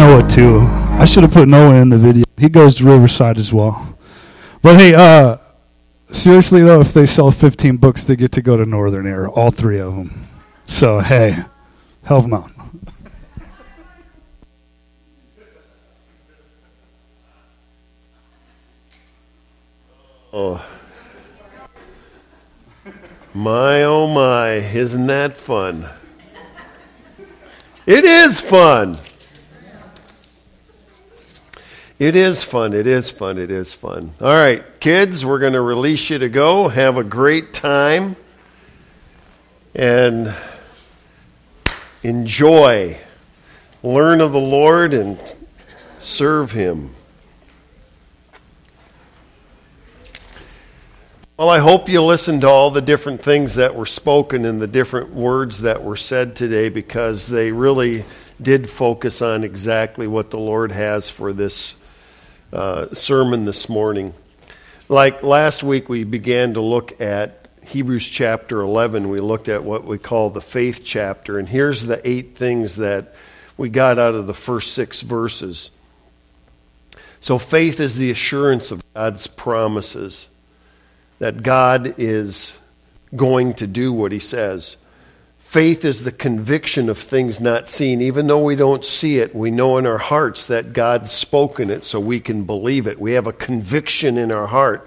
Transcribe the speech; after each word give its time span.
Noah 0.00 0.26
too. 0.26 0.60
I 0.98 1.04
should 1.04 1.24
have 1.24 1.32
put 1.34 1.46
Noah 1.46 1.74
in 1.74 1.90
the 1.90 1.98
video. 1.98 2.24
He 2.38 2.48
goes 2.48 2.76
to 2.76 2.86
Riverside 2.86 3.36
as 3.36 3.52
well. 3.52 3.98
But 4.62 4.76
hey, 4.76 4.94
uh, 4.94 5.36
seriously 6.10 6.62
though, 6.62 6.80
if 6.80 6.94
they 6.94 7.04
sell 7.04 7.30
15 7.30 7.76
books, 7.76 8.04
they 8.04 8.16
get 8.16 8.32
to 8.32 8.40
go 8.40 8.56
to 8.56 8.64
Northern 8.64 9.06
Air, 9.06 9.28
all 9.28 9.50
three 9.50 9.78
of 9.78 9.94
them. 9.94 10.26
So 10.66 11.00
hey, 11.00 11.44
help 12.02 12.22
them 12.22 12.32
out. 12.32 12.50
Oh. 20.32 20.66
My, 23.34 23.82
oh 23.82 24.06
my, 24.06 24.52
isn't 24.52 25.08
that 25.08 25.36
fun? 25.36 25.90
It 27.84 28.06
is 28.06 28.40
fun. 28.40 28.96
It 32.00 32.16
is 32.16 32.42
fun. 32.42 32.72
It 32.72 32.86
is 32.86 33.10
fun. 33.10 33.36
It 33.36 33.50
is 33.50 33.74
fun. 33.74 34.14
All 34.22 34.32
right, 34.32 34.64
kids, 34.80 35.26
we're 35.26 35.38
going 35.38 35.52
to 35.52 35.60
release 35.60 36.08
you 36.08 36.16
to 36.16 36.30
go. 36.30 36.68
Have 36.68 36.96
a 36.96 37.04
great 37.04 37.52
time 37.52 38.16
and 39.74 40.34
enjoy. 42.02 42.96
Learn 43.82 44.22
of 44.22 44.32
the 44.32 44.40
Lord 44.40 44.94
and 44.94 45.18
serve 45.98 46.52
Him. 46.52 46.94
Well, 51.36 51.50
I 51.50 51.58
hope 51.58 51.86
you 51.86 52.02
listened 52.02 52.40
to 52.40 52.48
all 52.48 52.70
the 52.70 52.80
different 52.80 53.22
things 53.22 53.56
that 53.56 53.74
were 53.74 53.84
spoken 53.84 54.46
and 54.46 54.58
the 54.58 54.66
different 54.66 55.12
words 55.12 55.60
that 55.60 55.84
were 55.84 55.98
said 55.98 56.34
today 56.34 56.70
because 56.70 57.26
they 57.26 57.52
really 57.52 58.04
did 58.40 58.70
focus 58.70 59.20
on 59.20 59.44
exactly 59.44 60.06
what 60.06 60.30
the 60.30 60.38
Lord 60.38 60.72
has 60.72 61.10
for 61.10 61.34
this 61.34 61.76
uh, 62.52 62.92
sermon 62.94 63.44
this 63.44 63.68
morning. 63.68 64.14
Like 64.88 65.22
last 65.22 65.62
week, 65.62 65.88
we 65.88 66.04
began 66.04 66.54
to 66.54 66.60
look 66.60 67.00
at 67.00 67.48
Hebrews 67.62 68.08
chapter 68.08 68.60
11. 68.60 69.08
We 69.08 69.20
looked 69.20 69.48
at 69.48 69.62
what 69.62 69.84
we 69.84 69.98
call 69.98 70.30
the 70.30 70.40
faith 70.40 70.82
chapter, 70.84 71.38
and 71.38 71.48
here's 71.48 71.84
the 71.84 72.00
eight 72.08 72.36
things 72.36 72.76
that 72.76 73.14
we 73.56 73.68
got 73.68 73.98
out 73.98 74.14
of 74.14 74.26
the 74.26 74.34
first 74.34 74.72
six 74.72 75.02
verses. 75.02 75.70
So, 77.20 77.38
faith 77.38 77.78
is 77.78 77.96
the 77.96 78.10
assurance 78.10 78.70
of 78.70 78.82
God's 78.94 79.26
promises 79.26 80.28
that 81.18 81.42
God 81.42 81.94
is 81.98 82.56
going 83.14 83.54
to 83.54 83.66
do 83.66 83.92
what 83.92 84.10
he 84.10 84.18
says. 84.18 84.76
Faith 85.50 85.84
is 85.84 86.04
the 86.04 86.12
conviction 86.12 86.88
of 86.88 86.96
things 86.96 87.40
not 87.40 87.68
seen. 87.68 88.00
Even 88.00 88.28
though 88.28 88.44
we 88.44 88.54
don't 88.54 88.84
see 88.84 89.18
it, 89.18 89.34
we 89.34 89.50
know 89.50 89.78
in 89.78 89.84
our 89.84 89.98
hearts 89.98 90.46
that 90.46 90.72
God's 90.72 91.10
spoken 91.10 91.70
it 91.70 91.82
so 91.82 91.98
we 91.98 92.20
can 92.20 92.44
believe 92.44 92.86
it. 92.86 93.00
We 93.00 93.14
have 93.14 93.26
a 93.26 93.32
conviction 93.32 94.16
in 94.16 94.30
our 94.30 94.46
heart 94.46 94.86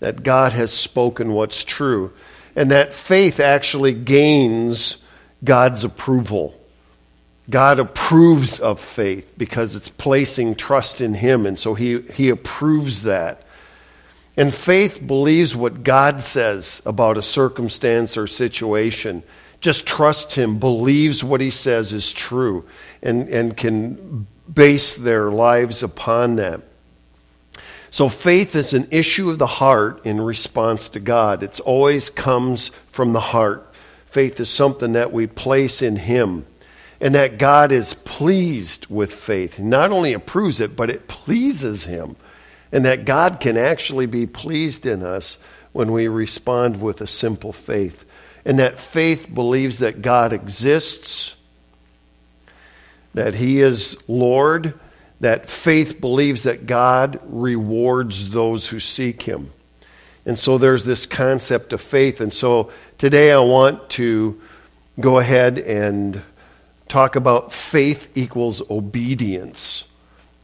that 0.00 0.24
God 0.24 0.54
has 0.54 0.72
spoken 0.72 1.34
what's 1.34 1.62
true. 1.62 2.12
And 2.56 2.72
that 2.72 2.92
faith 2.92 3.38
actually 3.38 3.92
gains 3.92 4.98
God's 5.44 5.84
approval. 5.84 6.60
God 7.48 7.78
approves 7.78 8.58
of 8.58 8.80
faith 8.80 9.32
because 9.38 9.76
it's 9.76 9.88
placing 9.88 10.56
trust 10.56 11.00
in 11.00 11.14
Him, 11.14 11.46
and 11.46 11.56
so 11.56 11.74
He, 11.74 12.00
he 12.00 12.28
approves 12.28 13.04
that. 13.04 13.44
And 14.36 14.52
faith 14.52 15.06
believes 15.06 15.54
what 15.54 15.84
God 15.84 16.24
says 16.24 16.82
about 16.84 17.18
a 17.18 17.22
circumstance 17.22 18.16
or 18.16 18.26
situation. 18.26 19.22
Just 19.62 19.86
trusts 19.86 20.34
Him, 20.34 20.58
believes 20.58 21.24
what 21.24 21.40
He 21.40 21.48
says 21.48 21.94
is 21.94 22.12
true, 22.12 22.66
and, 23.02 23.28
and 23.30 23.56
can 23.56 24.26
base 24.52 24.94
their 24.94 25.30
lives 25.30 25.82
upon 25.82 26.36
that. 26.36 26.60
So 27.90 28.10
faith 28.10 28.54
is 28.54 28.74
an 28.74 28.88
issue 28.90 29.30
of 29.30 29.38
the 29.38 29.46
heart 29.46 30.04
in 30.04 30.20
response 30.20 30.90
to 30.90 31.00
God. 31.00 31.42
It 31.42 31.60
always 31.60 32.10
comes 32.10 32.70
from 32.88 33.14
the 33.14 33.20
heart. 33.20 33.66
Faith 34.06 34.38
is 34.40 34.50
something 34.50 34.92
that 34.92 35.12
we 35.12 35.26
place 35.26 35.80
in 35.80 35.96
Him. 35.96 36.44
And 37.00 37.14
that 37.14 37.38
God 37.38 37.72
is 37.72 37.94
pleased 37.94 38.86
with 38.86 39.12
faith. 39.12 39.54
He 39.54 39.62
not 39.62 39.90
only 39.90 40.12
approves 40.12 40.60
it, 40.60 40.76
but 40.76 40.90
it 40.90 41.08
pleases 41.08 41.84
Him 41.84 42.16
and 42.72 42.86
that 42.86 43.04
God 43.04 43.38
can 43.38 43.58
actually 43.58 44.06
be 44.06 44.26
pleased 44.26 44.86
in 44.86 45.02
us 45.02 45.36
when 45.72 45.92
we 45.92 46.08
respond 46.08 46.80
with 46.80 47.00
a 47.00 47.06
simple 47.06 47.52
faith. 47.52 48.04
And 48.44 48.58
that 48.58 48.80
faith 48.80 49.32
believes 49.32 49.78
that 49.78 50.02
God 50.02 50.32
exists, 50.32 51.36
that 53.14 53.34
He 53.34 53.60
is 53.60 53.96
Lord, 54.08 54.78
that 55.20 55.48
faith 55.48 56.00
believes 56.00 56.42
that 56.42 56.66
God 56.66 57.20
rewards 57.24 58.30
those 58.30 58.68
who 58.68 58.80
seek 58.80 59.22
Him. 59.22 59.52
And 60.26 60.38
so 60.38 60.58
there's 60.58 60.84
this 60.84 61.06
concept 61.06 61.72
of 61.72 61.80
faith. 61.80 62.20
And 62.20 62.32
so 62.32 62.70
today 62.98 63.32
I 63.32 63.38
want 63.38 63.90
to 63.90 64.40
go 64.98 65.18
ahead 65.18 65.58
and 65.58 66.22
talk 66.88 67.16
about 67.16 67.52
faith 67.52 68.10
equals 68.14 68.62
obedience. 68.70 69.84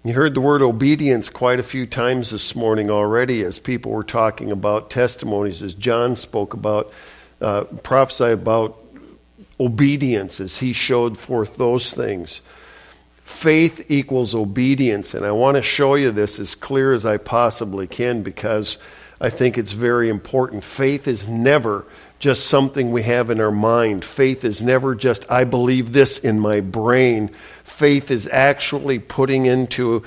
You 0.04 0.14
heard 0.14 0.34
the 0.34 0.40
word 0.40 0.62
obedience 0.62 1.28
quite 1.28 1.60
a 1.60 1.64
few 1.64 1.86
times 1.86 2.30
this 2.30 2.54
morning 2.54 2.88
already 2.88 3.42
as 3.42 3.58
people 3.58 3.92
were 3.92 4.04
talking 4.04 4.50
about 4.50 4.90
testimonies, 4.90 5.62
as 5.62 5.74
John 5.74 6.16
spoke 6.16 6.54
about, 6.54 6.92
uh, 7.40 7.64
prophesy 7.82 8.32
about 8.32 8.78
obedience 9.60 10.40
as 10.40 10.58
he 10.58 10.72
showed 10.72 11.18
forth 11.18 11.56
those 11.56 11.92
things. 11.92 12.40
Faith 13.24 13.90
equals 13.90 14.34
obedience, 14.34 15.14
and 15.14 15.24
I 15.24 15.32
want 15.32 15.56
to 15.56 15.62
show 15.62 15.94
you 15.96 16.10
this 16.10 16.38
as 16.38 16.54
clear 16.54 16.92
as 16.92 17.04
I 17.04 17.18
possibly 17.18 17.86
can 17.86 18.22
because 18.22 18.78
I 19.20 19.30
think 19.30 19.58
it's 19.58 19.72
very 19.72 20.08
important. 20.08 20.64
Faith 20.64 21.06
is 21.06 21.28
never 21.28 21.84
just 22.18 22.46
something 22.46 22.90
we 22.90 23.02
have 23.02 23.30
in 23.30 23.40
our 23.40 23.52
mind. 23.52 24.04
Faith 24.04 24.44
is 24.44 24.62
never 24.62 24.94
just, 24.94 25.30
I 25.30 25.44
believe 25.44 25.92
this 25.92 26.18
in 26.18 26.40
my 26.40 26.60
brain. 26.60 27.30
Faith 27.64 28.10
is 28.10 28.28
actually 28.28 28.98
putting 28.98 29.46
into, 29.46 30.04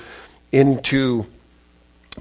into 0.50 1.26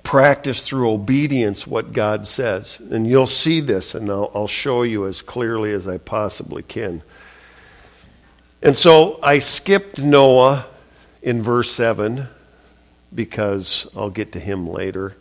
practice 0.03 0.61
through 0.61 0.91
obedience 0.91 1.67
what 1.67 1.91
God 1.91 2.27
says. 2.27 2.79
And 2.79 3.07
you'll 3.07 3.27
see 3.27 3.59
this, 3.59 3.93
and 3.93 4.09
I'll, 4.09 4.31
I'll 4.33 4.47
show 4.47 4.83
you 4.83 5.05
as 5.05 5.21
clearly 5.21 5.71
as 5.71 5.87
I 5.87 5.97
possibly 5.97 6.63
can. 6.63 7.03
And 8.61 8.77
so 8.77 9.19
I 9.21 9.39
skipped 9.39 9.99
Noah 9.99 10.65
in 11.21 11.41
verse 11.41 11.71
7 11.71 12.27
because 13.13 13.87
I'll 13.95 14.09
get 14.09 14.31
to 14.33 14.39
him 14.39 14.67
later. 14.67 15.15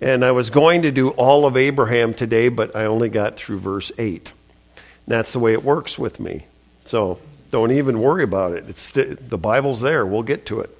And 0.00 0.24
I 0.24 0.30
was 0.30 0.50
going 0.50 0.82
to 0.82 0.92
do 0.92 1.10
all 1.10 1.44
of 1.44 1.56
Abraham 1.56 2.14
today, 2.14 2.48
but 2.48 2.76
I 2.76 2.84
only 2.84 3.08
got 3.08 3.36
through 3.36 3.58
verse 3.58 3.90
8. 3.98 4.32
And 4.76 4.84
that's 5.06 5.32
the 5.32 5.40
way 5.40 5.52
it 5.52 5.64
works 5.64 5.98
with 5.98 6.20
me. 6.20 6.46
So 6.84 7.18
don't 7.50 7.72
even 7.72 8.00
worry 8.00 8.22
about 8.22 8.52
it. 8.52 8.66
It's 8.68 8.92
the, 8.92 9.18
the 9.20 9.38
Bible's 9.38 9.80
there. 9.80 10.06
We'll 10.06 10.22
get 10.22 10.46
to 10.46 10.60
it. 10.60 10.77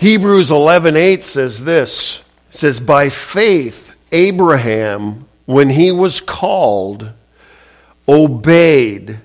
Hebrews 0.00 0.48
11:8 0.48 1.22
says 1.22 1.64
this. 1.64 2.22
It 2.50 2.56
says 2.56 2.80
by 2.80 3.10
faith 3.10 3.92
Abraham 4.10 5.26
when 5.44 5.68
he 5.68 5.92
was 5.92 6.22
called 6.22 7.10
obeyed 8.08 9.20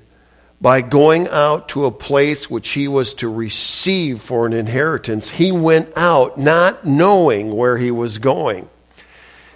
by 0.60 0.82
going 0.82 1.30
out 1.30 1.70
to 1.70 1.86
a 1.86 1.92
place 1.92 2.50
which 2.50 2.72
he 2.72 2.90
was 2.90 3.14
to 3.14 3.30
receive 3.30 4.22
for 4.22 4.46
an 4.46 4.52
inheritance, 4.52 5.30
he 5.30 5.50
went 5.50 5.94
out 5.96 6.38
not 6.38 6.86
knowing 6.86 7.56
where 7.56 7.78
he 7.78 7.90
was 7.90 8.18
going. 8.18 8.68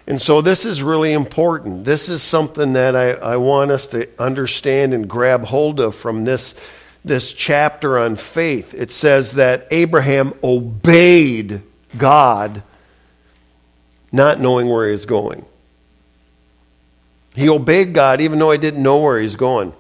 And 0.08 0.22
so 0.22 0.40
this 0.40 0.64
is 0.64 0.82
really 0.82 1.12
important. 1.12 1.84
This 1.84 2.08
is 2.08 2.24
something 2.24 2.72
that 2.74 2.96
I, 2.96 3.12
I 3.12 3.36
want 3.36 3.72
us 3.72 3.88
to 3.88 4.08
understand 4.18 4.94
and 4.94 5.10
grab 5.10 5.44
hold 5.44 5.82
of 5.82 5.96
from 5.96 6.24
this, 6.24 6.56
this 7.10 7.34
chapter 7.34 8.00
on 8.00 8.16
faith. 8.16 8.74
It 8.74 8.92
says 8.92 9.34
that 9.34 9.68
Abraham 9.72 10.34
obeyed 10.42 11.62
God, 11.98 12.64
not 14.12 14.40
knowing 14.40 14.70
where 14.70 14.86
he 14.86 14.94
was 14.94 15.06
going. 15.06 15.44
He 17.36 17.50
obeyed 17.50 17.94
God 17.94 18.22
even 18.22 18.40
though 18.40 18.52
he 18.52 18.58
didn't 18.58 18.82
know 18.82 19.00
where 19.00 19.20
he's 19.20 19.36
going. 19.36 19.74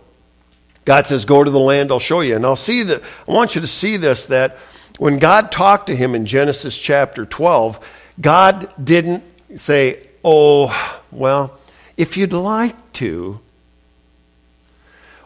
God 0.85 1.07
says, 1.07 1.23
Go 1.23 1.43
to 1.43 1.51
the 1.51 1.59
land, 1.59 1.91
I'll 1.91 1.99
show 1.99 2.21
you. 2.21 2.35
And 2.35 2.45
I'll 2.45 2.55
see 2.55 2.83
that, 2.83 3.03
I 3.27 3.31
want 3.31 3.53
you 3.55 3.61
to 3.61 3.67
see 3.67 3.95
this 3.95 4.25
that 4.25 4.57
when 4.97 5.19
God 5.19 5.51
talked 5.51 5.87
to 5.87 5.95
him 5.95 6.15
in 6.15 6.25
Genesis 6.25 6.77
chapter 6.77 7.25
12, 7.25 7.79
God 8.19 8.69
didn't 8.83 9.23
say, 9.55 10.07
Oh, 10.23 10.99
well, 11.11 11.57
if 11.95 12.17
you'd 12.17 12.33
like 12.33 12.75
to, 12.93 13.39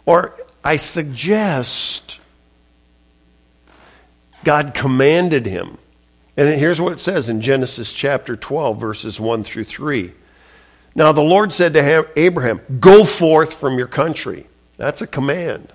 or 0.05 0.35
I 0.63 0.77
suggest, 0.77 2.19
God 4.43 4.73
commanded 4.73 5.45
him. 5.45 5.77
And 6.35 6.49
here's 6.49 6.81
what 6.81 6.93
it 6.93 6.99
says 6.99 7.29
in 7.29 7.41
Genesis 7.41 7.91
chapter 7.93 8.35
12, 8.35 8.79
verses 8.79 9.19
1 9.19 9.43
through 9.43 9.65
3. 9.65 10.13
Now 10.95 11.11
the 11.11 11.21
Lord 11.21 11.51
said 11.53 11.73
to 11.73 12.07
Abraham, 12.15 12.61
Go 12.79 13.03
forth 13.03 13.53
from 13.53 13.77
your 13.77 13.87
country 13.87 14.47
that's 14.77 15.01
a 15.01 15.07
command. 15.07 15.71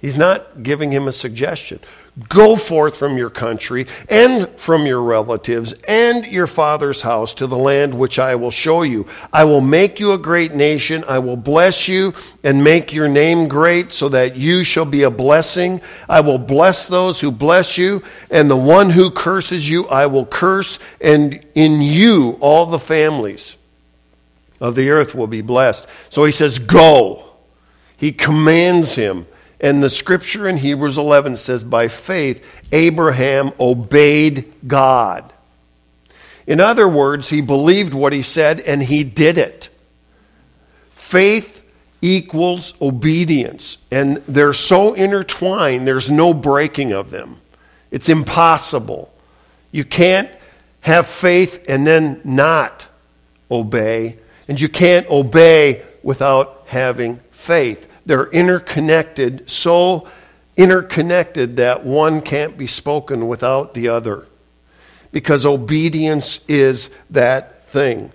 He's 0.00 0.18
not 0.18 0.62
giving 0.62 0.92
him 0.92 1.08
a 1.08 1.12
suggestion. 1.12 1.80
Go 2.26 2.56
forth 2.56 2.96
from 2.96 3.16
your 3.16 3.30
country 3.30 3.86
and 4.08 4.48
from 4.56 4.86
your 4.86 5.02
relatives 5.02 5.74
and 5.86 6.26
your 6.26 6.46
father's 6.46 7.02
house 7.02 7.34
to 7.34 7.46
the 7.46 7.56
land 7.56 7.96
which 7.96 8.18
I 8.18 8.34
will 8.34 8.50
show 8.50 8.82
you. 8.82 9.06
I 9.32 9.44
will 9.44 9.60
make 9.60 10.00
you 10.00 10.12
a 10.12 10.18
great 10.18 10.54
nation. 10.54 11.04
I 11.06 11.20
will 11.20 11.36
bless 11.36 11.86
you 11.86 12.14
and 12.42 12.64
make 12.64 12.92
your 12.92 13.08
name 13.08 13.46
great 13.46 13.92
so 13.92 14.08
that 14.08 14.36
you 14.36 14.64
shall 14.64 14.86
be 14.86 15.02
a 15.02 15.10
blessing. 15.10 15.80
I 16.08 16.20
will 16.20 16.38
bless 16.38 16.86
those 16.86 17.20
who 17.20 17.30
bless 17.30 17.78
you, 17.78 18.02
and 18.30 18.50
the 18.50 18.56
one 18.56 18.90
who 18.90 19.10
curses 19.10 19.68
you 19.68 19.86
I 19.88 20.06
will 20.06 20.26
curse, 20.26 20.78
and 21.00 21.44
in 21.54 21.82
you 21.82 22.38
all 22.40 22.66
the 22.66 22.78
families 22.78 23.56
of 24.60 24.74
the 24.74 24.90
earth 24.90 25.14
will 25.14 25.26
be 25.26 25.42
blessed. 25.42 25.86
So 26.08 26.24
he 26.24 26.32
says, 26.32 26.58
Go. 26.58 27.24
He 27.96 28.12
commands 28.12 28.94
him. 28.94 29.26
And 29.60 29.82
the 29.82 29.90
scripture 29.90 30.48
in 30.48 30.56
Hebrews 30.56 30.98
11 30.98 31.36
says, 31.36 31.64
By 31.64 31.88
faith, 31.88 32.44
Abraham 32.70 33.52
obeyed 33.58 34.52
God. 34.66 35.32
In 36.46 36.60
other 36.60 36.88
words, 36.88 37.28
he 37.28 37.40
believed 37.40 37.92
what 37.92 38.12
he 38.12 38.22
said 38.22 38.60
and 38.60 38.82
he 38.82 39.04
did 39.04 39.36
it. 39.36 39.68
Faith 40.92 41.62
equals 42.00 42.74
obedience. 42.80 43.78
And 43.90 44.18
they're 44.28 44.52
so 44.52 44.94
intertwined, 44.94 45.86
there's 45.86 46.10
no 46.10 46.32
breaking 46.32 46.92
of 46.92 47.10
them. 47.10 47.40
It's 47.90 48.08
impossible. 48.08 49.12
You 49.72 49.84
can't 49.84 50.30
have 50.80 51.06
faith 51.06 51.64
and 51.68 51.86
then 51.86 52.20
not 52.24 52.86
obey. 53.50 54.18
And 54.46 54.60
you 54.60 54.68
can't 54.68 55.08
obey 55.10 55.84
without 56.02 56.64
having 56.66 57.20
faith. 57.30 57.87
They're 58.08 58.30
interconnected, 58.30 59.50
so 59.50 60.08
interconnected 60.56 61.58
that 61.58 61.84
one 61.84 62.22
can't 62.22 62.56
be 62.56 62.66
spoken 62.66 63.28
without 63.28 63.74
the 63.74 63.88
other. 63.88 64.26
Because 65.12 65.44
obedience 65.44 66.42
is 66.48 66.88
that 67.10 67.66
thing. 67.66 68.10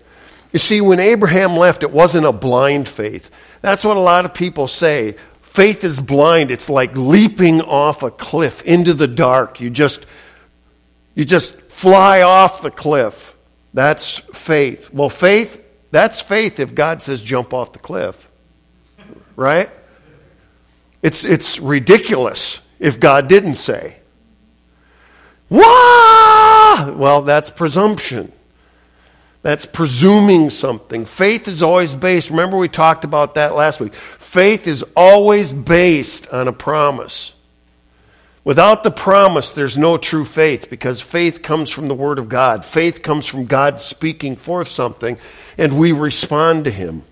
You 0.51 0.57
see, 0.57 0.81
when 0.81 1.00
Abraham 1.00 1.56
left, 1.56 1.84
it 1.84 1.92
wasn't 1.92 2.25
a 2.25 2.31
blind 2.31 2.88
faith. 2.88 3.30
That's 3.62 3.86
what 3.86 3.95
a 3.95 4.00
lot 4.00 4.25
of 4.25 4.34
people 4.34 4.68
say. 4.68 5.16
Faith 5.44 5.84
is 5.84 6.00
blind. 6.00 6.50
It's 6.50 6.69
like 6.69 6.95
leaping 6.95 7.62
off 7.62 8.01
a 8.01 8.10
cliff 8.10 8.63
into 8.63 8.95
the 8.95 9.06
dark. 9.06 9.62
You 9.62 9.69
just, 9.69 10.07
you 11.13 11.24
just 11.24 11.54
fly 11.69 12.24
off 12.24 12.63
the 12.63 12.72
cliff. 12.72 13.36
That's 13.75 14.18
faith. 14.18 14.92
Well, 14.92 15.10
faith, 15.10 15.63
that's 15.92 16.19
faith 16.19 16.60
if 16.60 16.74
God 16.74 17.04
says 17.04 17.22
jump 17.22 17.54
off 17.54 17.74
the 17.74 17.80
cliff. 17.80 18.28
Right? 19.36 19.69
It's, 21.04 21.24
it's 21.26 21.60
ridiculous 21.60 22.62
if 22.80 23.00
God 23.00 23.28
didn't 23.28 23.56
say. 23.56 24.00
Wah! 25.50 26.92
Well, 26.92 27.22
that's 27.22 27.52
presumption. 27.52 28.32
That's 29.44 29.66
presuming 29.66 30.50
something. 30.50 31.06
Faith 31.06 31.50
is 31.50 31.62
always 31.62 31.94
based, 31.94 32.30
remember 32.30 32.58
we 32.58 32.70
talked 32.70 33.04
about 33.04 33.36
that 33.36 33.54
last 33.54 33.82
week. 33.82 33.94
Faith 33.94 34.66
is 34.68 34.84
always 34.96 35.52
based 35.52 36.30
on 36.30 36.48
a 36.48 36.54
promise. 36.54 37.34
Without 38.46 38.84
the 38.84 38.92
promise, 38.92 39.52
there's 39.52 39.78
no 39.78 39.98
true 39.98 40.26
faith 40.26 40.70
because 40.70 41.02
faith 41.02 41.42
comes 41.42 41.70
from 41.70 41.90
the 41.90 41.96
Word 41.96 42.20
of 42.20 42.30
God. 42.30 42.66
Faith 42.66 43.02
comes 43.02 43.26
from 43.26 43.46
God 43.46 43.80
speaking 43.80 44.38
forth 44.38 44.70
something, 44.70 45.18
and 45.58 45.78
we 45.78 45.92
respond 45.92 46.66
to 46.66 46.72
Him. 46.72 47.04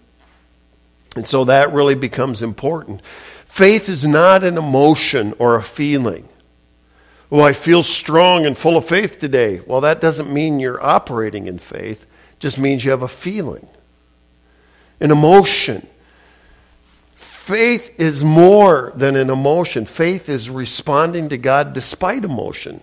And 1.15 1.27
so 1.27 1.45
that 1.45 1.73
really 1.73 1.95
becomes 1.95 2.41
important. 2.41 3.01
Faith 3.51 3.89
is 3.89 4.07
not 4.07 4.45
an 4.45 4.57
emotion 4.57 5.33
or 5.37 5.55
a 5.55 5.61
feeling. 5.61 6.25
Oh, 7.29 7.41
I 7.41 7.51
feel 7.51 7.83
strong 7.83 8.45
and 8.45 8.57
full 8.57 8.77
of 8.77 8.85
faith 8.85 9.19
today. 9.19 9.59
Well, 9.59 9.81
that 9.81 9.99
doesn't 9.99 10.31
mean 10.31 10.61
you're 10.61 10.81
operating 10.81 11.47
in 11.47 11.59
faith, 11.59 12.03
it 12.03 12.39
just 12.39 12.57
means 12.57 12.85
you 12.85 12.91
have 12.91 13.01
a 13.01 13.09
feeling, 13.09 13.67
an 15.01 15.11
emotion. 15.11 15.85
Faith 17.13 17.99
is 17.99 18.23
more 18.23 18.93
than 18.95 19.17
an 19.17 19.29
emotion. 19.29 19.85
Faith 19.85 20.29
is 20.29 20.49
responding 20.49 21.27
to 21.27 21.37
God 21.37 21.73
despite 21.73 22.23
emotion. 22.23 22.79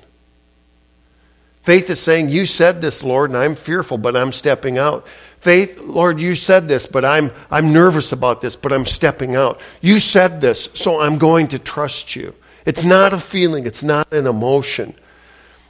Faith 1.68 1.90
is 1.90 2.00
saying, 2.00 2.30
You 2.30 2.46
said 2.46 2.80
this, 2.80 3.02
Lord, 3.02 3.28
and 3.28 3.36
I'm 3.36 3.54
fearful, 3.54 3.98
but 3.98 4.16
I'm 4.16 4.32
stepping 4.32 4.78
out. 4.78 5.06
Faith, 5.40 5.78
Lord, 5.78 6.18
you 6.18 6.34
said 6.34 6.66
this, 6.66 6.86
but 6.86 7.04
I'm, 7.04 7.30
I'm 7.50 7.74
nervous 7.74 8.10
about 8.10 8.40
this, 8.40 8.56
but 8.56 8.72
I'm 8.72 8.86
stepping 8.86 9.36
out. 9.36 9.60
You 9.82 10.00
said 10.00 10.40
this, 10.40 10.70
so 10.72 10.98
I'm 10.98 11.18
going 11.18 11.48
to 11.48 11.58
trust 11.58 12.16
you. 12.16 12.34
It's 12.64 12.84
not 12.84 13.12
a 13.12 13.18
feeling, 13.18 13.66
it's 13.66 13.82
not 13.82 14.10
an 14.14 14.26
emotion. 14.26 14.94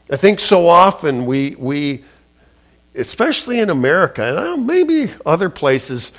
I 0.09 0.15
think 0.15 0.39
so 0.39 0.69
often 0.69 1.27
we, 1.27 1.57
we 1.57 2.05
especially 2.95 3.59
in 3.59 3.69
America, 3.69 4.23
and 4.55 4.69
maybe 4.69 5.11
other 5.27 5.51
places, 5.51 6.13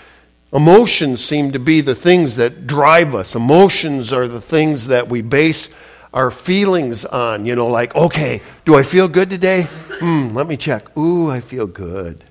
emotions 0.52 1.24
seem 1.24 1.54
to 1.54 1.60
be 1.60 1.80
the 1.80 1.96
things 1.96 2.36
that 2.36 2.68
drive 2.68 3.16
us. 3.16 3.34
Emotions 3.34 4.12
are 4.12 4.28
the 4.28 4.42
things 4.42 4.88
that 4.88 5.08
we 5.08 5.22
base 5.22 5.70
our 6.14 6.32
feelings 6.32 7.06
on. 7.06 7.46
You 7.46 7.56
know, 7.56 7.68
like, 7.68 7.96
okay, 7.96 8.42
do 8.66 8.76
I 8.76 8.84
feel 8.84 9.08
good 9.08 9.30
today? 9.30 9.64
Hmm, 10.00 10.34
let 10.34 10.48
me 10.48 10.58
check. 10.58 10.96
Ooh, 10.98 11.30
I 11.30 11.40
feel 11.40 11.68
good 11.68 12.24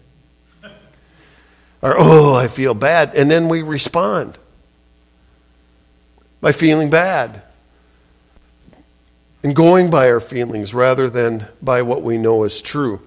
or, 1.83 1.95
oh, 1.97 2.35
I 2.35 2.49
feel 2.49 2.75
bad. 2.75 3.15
And 3.15 3.31
then 3.31 3.49
we 3.49 3.63
respond 3.63 4.39
by 6.41 6.53
feeling 6.53 6.91
bad 6.91 7.43
and 9.43 9.55
going 9.55 9.91
by 9.91 10.11
our 10.11 10.21
feelings 10.21 10.75
rather 10.75 11.09
than 11.09 11.47
by 11.63 11.83
what 11.83 12.03
we 12.03 12.19
know 12.19 12.45
is 12.45 12.61
true. 12.61 13.01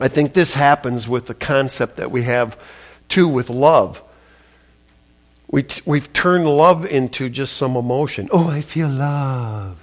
I 0.00 0.08
think 0.08 0.34
this 0.34 0.52
happens 0.52 1.08
with 1.08 1.26
the 1.26 1.34
concept 1.34 1.96
that 1.96 2.10
we 2.10 2.22
have 2.22 2.58
too 3.08 3.26
with 3.26 3.50
love. 3.50 4.02
We 5.48 5.64
we've 5.84 6.12
turned 6.12 6.46
love 6.46 6.84
into 6.84 7.28
just 7.28 7.56
some 7.56 7.76
emotion. 7.76 8.28
Oh, 8.32 8.48
I 8.48 8.60
feel 8.60 8.88
love. 8.88 9.78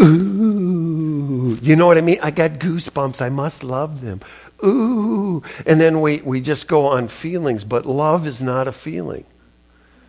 Ooh, 0.00 1.58
you 1.62 1.74
know 1.74 1.86
what 1.86 1.98
I 1.98 2.02
mean? 2.02 2.18
I 2.22 2.30
got 2.30 2.52
goosebumps. 2.52 3.20
I 3.20 3.30
must 3.30 3.64
love 3.64 4.02
them 4.02 4.20
ooh. 4.64 5.42
And 5.66 5.80
then 5.80 6.00
we, 6.00 6.20
we 6.20 6.40
just 6.40 6.68
go 6.68 6.86
on 6.86 7.08
feelings, 7.08 7.64
but 7.64 7.86
love 7.86 8.26
is 8.26 8.40
not 8.40 8.68
a 8.68 8.72
feeling. 8.72 9.24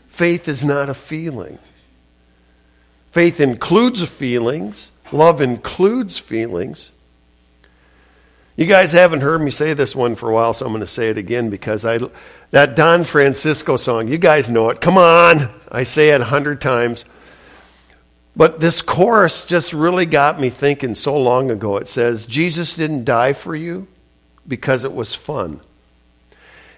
Faith 0.08 0.48
is 0.48 0.64
not 0.64 0.90
a 0.90 0.94
feeling. 0.94 1.58
Faith 3.12 3.40
includes 3.40 4.04
feelings, 4.08 4.92
love 5.12 5.42
includes 5.42 6.18
feelings. 6.18 6.92
You 8.56 8.66
guys 8.66 8.92
haven't 8.92 9.22
heard 9.22 9.42
me 9.42 9.50
say 9.50 9.74
this 9.74 9.96
one 9.96 10.16
for 10.16 10.30
a 10.30 10.34
while, 10.34 10.54
so 10.54 10.66
I'm 10.66 10.72
going 10.72 10.82
to 10.82 10.88
say 10.88 11.10
it 11.10 11.18
again 11.18 11.50
because 11.50 11.86
I, 11.86 12.00
that 12.52 12.76
Don 12.76 13.04
Francisco 13.04 13.78
song, 13.78 14.08
you 14.08 14.18
guys 14.18 14.50
know 14.50 14.70
it. 14.70 14.82
Come 14.82 14.98
on. 14.98 15.50
I 15.72 15.84
say 15.84 16.10
it 16.10 16.22
a 16.22 16.26
hundred 16.26 16.60
times. 16.60 17.06
But 18.36 18.60
this 18.60 18.82
chorus 18.82 19.46
just 19.46 19.74
really 19.74 20.06
got 20.06 20.40
me 20.40 20.50
thinking 20.50 20.96
so 20.96 21.18
long 21.18 21.50
ago. 21.50 21.78
It 21.78 21.90
says, 21.90 22.26
Jesus 22.26 22.74
didn't 22.74 23.06
die 23.06 23.34
for 23.34 23.56
you, 23.56 23.88
because 24.48 24.84
it 24.84 24.94
was 24.94 25.16
fun. 25.16 25.62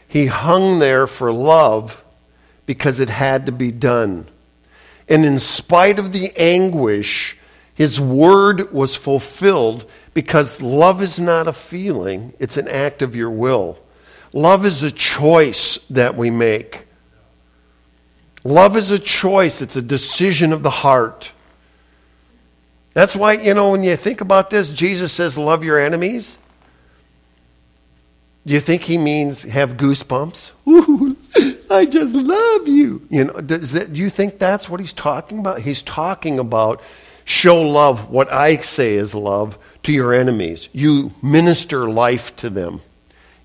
He 0.08 0.28
hung 0.28 0.80
there 0.80 1.08
for 1.08 1.34
love 1.34 2.04
because 2.66 3.00
it 3.00 3.10
had 3.10 3.48
to 3.48 3.52
be 3.52 3.72
done. 3.72 4.28
And 5.10 5.26
in 5.26 5.40
spite 5.40 6.00
of 6.00 6.12
the 6.12 6.32
anguish, 6.38 7.38
his 7.74 8.00
word 8.00 8.72
was 8.72 8.96
fulfilled 8.96 9.90
because 10.14 10.62
love 10.62 11.02
is 11.02 11.20
not 11.20 11.48
a 11.48 11.54
feeling, 11.54 12.34
it's 12.40 12.58
an 12.58 12.68
act 12.68 13.02
of 13.02 13.16
your 13.16 13.30
will. 13.30 13.80
Love 14.32 14.66
is 14.66 14.82
a 14.84 14.92
choice 14.92 15.78
that 15.90 16.16
we 16.16 16.30
make. 16.30 16.88
Love 18.44 18.76
is 18.76 18.92
a 18.92 19.00
choice, 19.00 19.62
it's 19.62 19.76
a 19.76 19.82
decision 19.82 20.52
of 20.52 20.64
the 20.64 20.70
heart. 20.70 21.32
That's 22.94 23.16
why, 23.16 23.34
you 23.34 23.54
know, 23.54 23.72
when 23.72 23.84
you 23.84 23.96
think 23.96 24.22
about 24.22 24.50
this, 24.50 24.70
Jesus 24.70 25.12
says, 25.12 25.38
Love 25.38 25.64
your 25.64 25.80
enemies. 25.80 26.38
Do 28.46 28.54
you 28.54 28.60
think 28.60 28.84
he 28.84 28.98
means 28.98 29.44
have 29.44 29.78
goosebumps? 29.78 30.52
Ooh, 30.68 31.18
I 31.72 31.86
just 31.86 32.14
love 32.14 32.68
you. 32.68 33.08
You 33.10 33.26
know, 33.26 33.34
does 33.34 33.72
that, 33.72 33.94
do 33.94 34.02
you 34.02 34.10
think 34.10 34.38
that's 34.38 34.70
what 34.70 34.80
he's 34.80 34.94
talking 34.94 35.40
about? 35.40 35.62
He's 35.62 35.82
talking 35.82 36.40
about 36.40 36.82
show 37.26 37.62
love, 37.62 38.10
what 38.10 38.32
I 38.32 38.58
say 38.58 38.96
is 38.96 39.16
love, 39.16 39.58
to 39.84 39.92
your 39.92 40.14
enemies. 40.14 40.70
You 40.74 41.12
minister 41.22 41.90
life 41.90 42.36
to 42.38 42.50
them, 42.50 42.82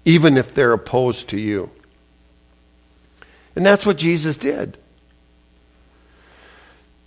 even 0.04 0.36
if 0.36 0.54
they're 0.54 0.72
opposed 0.72 1.28
to 1.30 1.38
you. 1.38 1.70
And 3.54 3.66
that's 3.66 3.84
what 3.84 3.96
Jesus 3.96 4.36
did. 4.36 4.78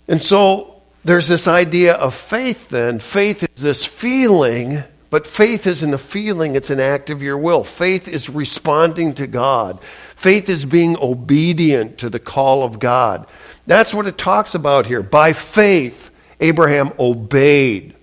And 0.06 0.22
so 0.22 0.82
there's 1.04 1.28
this 1.28 1.46
idea 1.46 1.94
of 1.94 2.14
faith 2.14 2.68
then. 2.68 2.98
Faith 2.98 3.42
is 3.42 3.62
this 3.62 3.84
feeling 3.84 4.84
but 5.12 5.26
faith 5.26 5.66
isn't 5.66 5.92
a 5.92 5.98
feeling, 5.98 6.56
it's 6.56 6.70
an 6.70 6.80
act 6.80 7.10
of 7.10 7.22
your 7.22 7.36
will. 7.36 7.64
Faith 7.64 8.08
is 8.08 8.30
responding 8.30 9.12
to 9.16 9.26
God. 9.26 9.78
Faith 10.16 10.48
is 10.48 10.64
being 10.64 10.96
obedient 10.96 11.98
to 11.98 12.08
the 12.08 12.18
call 12.18 12.64
of 12.64 12.78
God. 12.78 13.26
That's 13.66 13.92
what 13.92 14.06
it 14.06 14.16
talks 14.16 14.54
about 14.54 14.86
here. 14.86 15.02
By 15.02 15.34
faith, 15.34 16.10
Abraham 16.40 16.94
obeyed, 16.98 17.94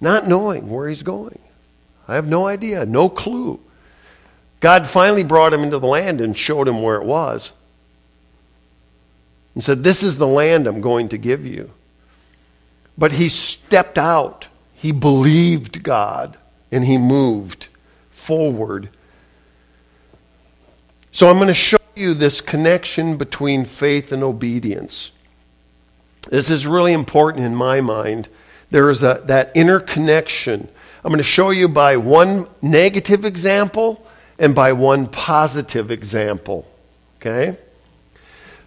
not 0.00 0.28
knowing 0.28 0.70
where 0.70 0.88
he's 0.88 1.02
going. 1.02 1.38
I 2.08 2.14
have 2.14 2.26
no 2.26 2.46
idea, 2.46 2.86
no 2.86 3.08
clue. 3.08 3.60
God 4.60 4.86
finally 4.86 5.24
brought 5.24 5.52
him 5.52 5.62
into 5.62 5.78
the 5.78 5.86
land 5.86 6.20
and 6.20 6.36
showed 6.36 6.68
him 6.68 6.82
where 6.82 6.96
it 6.96 7.04
was 7.04 7.54
and 9.54 9.64
said, 9.64 9.82
This 9.82 10.02
is 10.02 10.18
the 10.18 10.26
land 10.26 10.66
I'm 10.66 10.80
going 10.80 11.08
to 11.08 11.18
give 11.18 11.44
you. 11.44 11.70
But 12.96 13.12
he 13.12 13.28
stepped 13.28 13.98
out. 13.98 14.48
He 14.74 14.92
believed 14.92 15.82
God 15.82 16.36
and 16.70 16.84
he 16.84 16.98
moved 16.98 17.68
forward. 18.10 18.90
So 21.10 21.30
I'm 21.30 21.36
going 21.36 21.48
to 21.48 21.54
show 21.54 21.78
you 21.94 22.12
this 22.12 22.40
connection 22.40 23.16
between 23.16 23.64
faith 23.64 24.12
and 24.12 24.22
obedience. 24.22 25.12
This 26.28 26.50
is 26.50 26.66
really 26.66 26.92
important 26.92 27.46
in 27.46 27.54
my 27.54 27.80
mind. 27.80 28.28
There 28.70 28.90
is 28.90 29.02
a, 29.02 29.22
that 29.26 29.52
interconnection. 29.54 30.68
I'm 31.04 31.10
going 31.10 31.18
to 31.18 31.22
show 31.22 31.50
you 31.50 31.68
by 31.68 31.96
one 31.96 32.48
negative 32.60 33.24
example 33.24 34.04
and 34.38 34.54
by 34.54 34.72
one 34.72 35.06
positive 35.06 35.90
example. 35.90 36.68
Okay? 37.20 37.56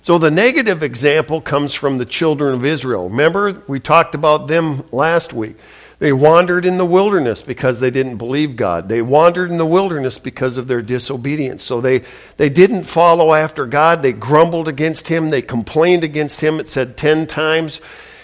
So 0.02 0.18
the 0.18 0.32
negative 0.32 0.82
example 0.82 1.42
comes 1.42 1.74
from 1.74 1.98
the 1.98 2.06
children 2.06 2.54
of 2.54 2.66
Israel. 2.66 3.10
Remember, 3.10 3.62
we 3.68 3.80
talked 3.80 4.16
about 4.16 4.48
them 4.48 4.86
last 4.92 5.34
week. 5.34 5.58
They 6.00 6.14
wandered 6.14 6.66
in 6.66 6.78
the 6.78 6.86
wilderness 6.86 7.42
because 7.42 7.82
they 7.82 7.92
didn't 7.92 8.16
believe 8.16 8.56
God. 8.56 8.88
They 8.88 9.02
wandered 9.02 9.52
in 9.52 9.58
the 9.58 9.66
wilderness 9.66 10.18
because 10.18 10.56
of 10.56 10.70
their 10.70 10.82
disobedience. 10.82 11.66
So 11.66 11.82
they, 11.82 12.04
they 12.38 12.48
didn't 12.48 12.86
follow 12.86 13.34
after 13.34 13.66
God. 13.66 14.02
They 14.02 14.14
grumbled 14.14 14.70
against 14.70 15.10
Him. 15.10 15.30
They 15.30 15.42
complained 15.42 16.06
against 16.06 16.40
Him, 16.40 16.62
it 16.62 16.70
said 16.70 16.96
10 16.96 17.28
times. 17.28 17.82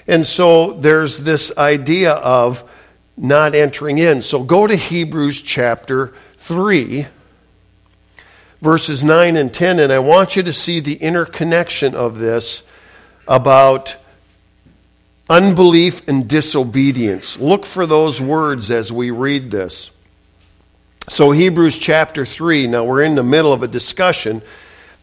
And 0.08 0.26
so 0.26 0.74
there's 0.74 1.18
this 1.18 1.58
idea 1.58 2.14
of 2.14 2.70
not 3.18 3.56
entering 3.56 3.98
in. 3.98 4.22
So 4.22 4.44
go 4.44 4.68
to 4.68 4.76
Hebrews 4.76 5.42
chapter 5.42 6.14
3 6.38 7.08
verses 8.66 9.04
9 9.04 9.38
and 9.38 9.54
10, 9.54 9.78
and 9.80 9.94
I 9.94 10.00
want 10.00 10.36
you 10.36 10.42
to 10.42 10.52
see 10.52 10.80
the 10.80 10.96
interconnection 10.96 11.94
of 11.94 12.18
this 12.18 12.64
about 13.28 13.96
unbelief 15.30 16.08
and 16.08 16.28
disobedience. 16.28 17.38
Look 17.38 17.66
for 17.66 17.86
those 17.86 18.20
words 18.20 18.72
as 18.72 18.92
we 18.92 19.12
read 19.12 19.52
this. 19.52 19.92
So, 21.10 21.30
Hebrews 21.30 21.78
chapter 21.78 22.26
3, 22.26 22.66
now 22.66 22.84
we're 22.84 23.04
in 23.04 23.14
the 23.14 23.24
middle 23.24 23.54
of 23.54 23.62
a 23.62 23.68
discussion, 23.68 24.42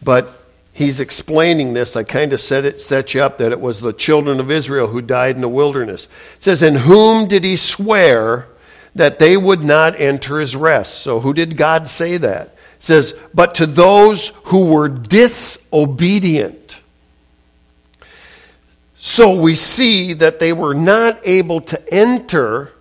but 0.02 0.41
he's 0.72 1.00
explaining 1.00 1.74
this. 1.74 1.96
I 1.96 2.02
kind 2.02 2.32
of 2.32 2.40
set 2.40 2.64
it 2.64 2.80
set 2.80 3.14
you 3.14 3.22
up 3.22 3.38
that 3.38 3.52
it 3.52 3.60
was 3.60 3.80
the 3.80 3.92
children 3.92 4.40
of 4.40 4.50
Israel 4.50 4.88
who 4.88 5.02
died 5.02 5.36
in 5.36 5.42
the 5.42 5.48
wilderness. 5.48 6.08
It 6.36 6.44
says, 6.44 6.62
In 6.62 6.76
whom 6.76 7.28
did 7.28 7.44
he 7.44 7.56
swear 7.56 8.48
that 8.94 9.18
they 9.18 9.36
would 9.36 9.62
not 9.62 9.98
enter 9.98 10.40
his 10.40 10.56
rest? 10.56 10.98
So, 10.98 11.20
who 11.20 11.34
did 11.34 11.56
God 11.56 11.88
say 11.88 12.16
that? 12.16 12.56
It 12.78 12.84
says, 12.84 13.14
But 13.34 13.54
to 13.56 13.66
those 13.66 14.28
who 14.44 14.66
were 14.72 14.88
disobedient. 14.88 16.62
So 19.04 19.34
we 19.34 19.56
see 19.56 20.12
that 20.12 20.38
they 20.38 20.52
were 20.52 20.74
not 20.74 21.18
able 21.24 21.60
to 21.62 21.92
enter 21.92 22.72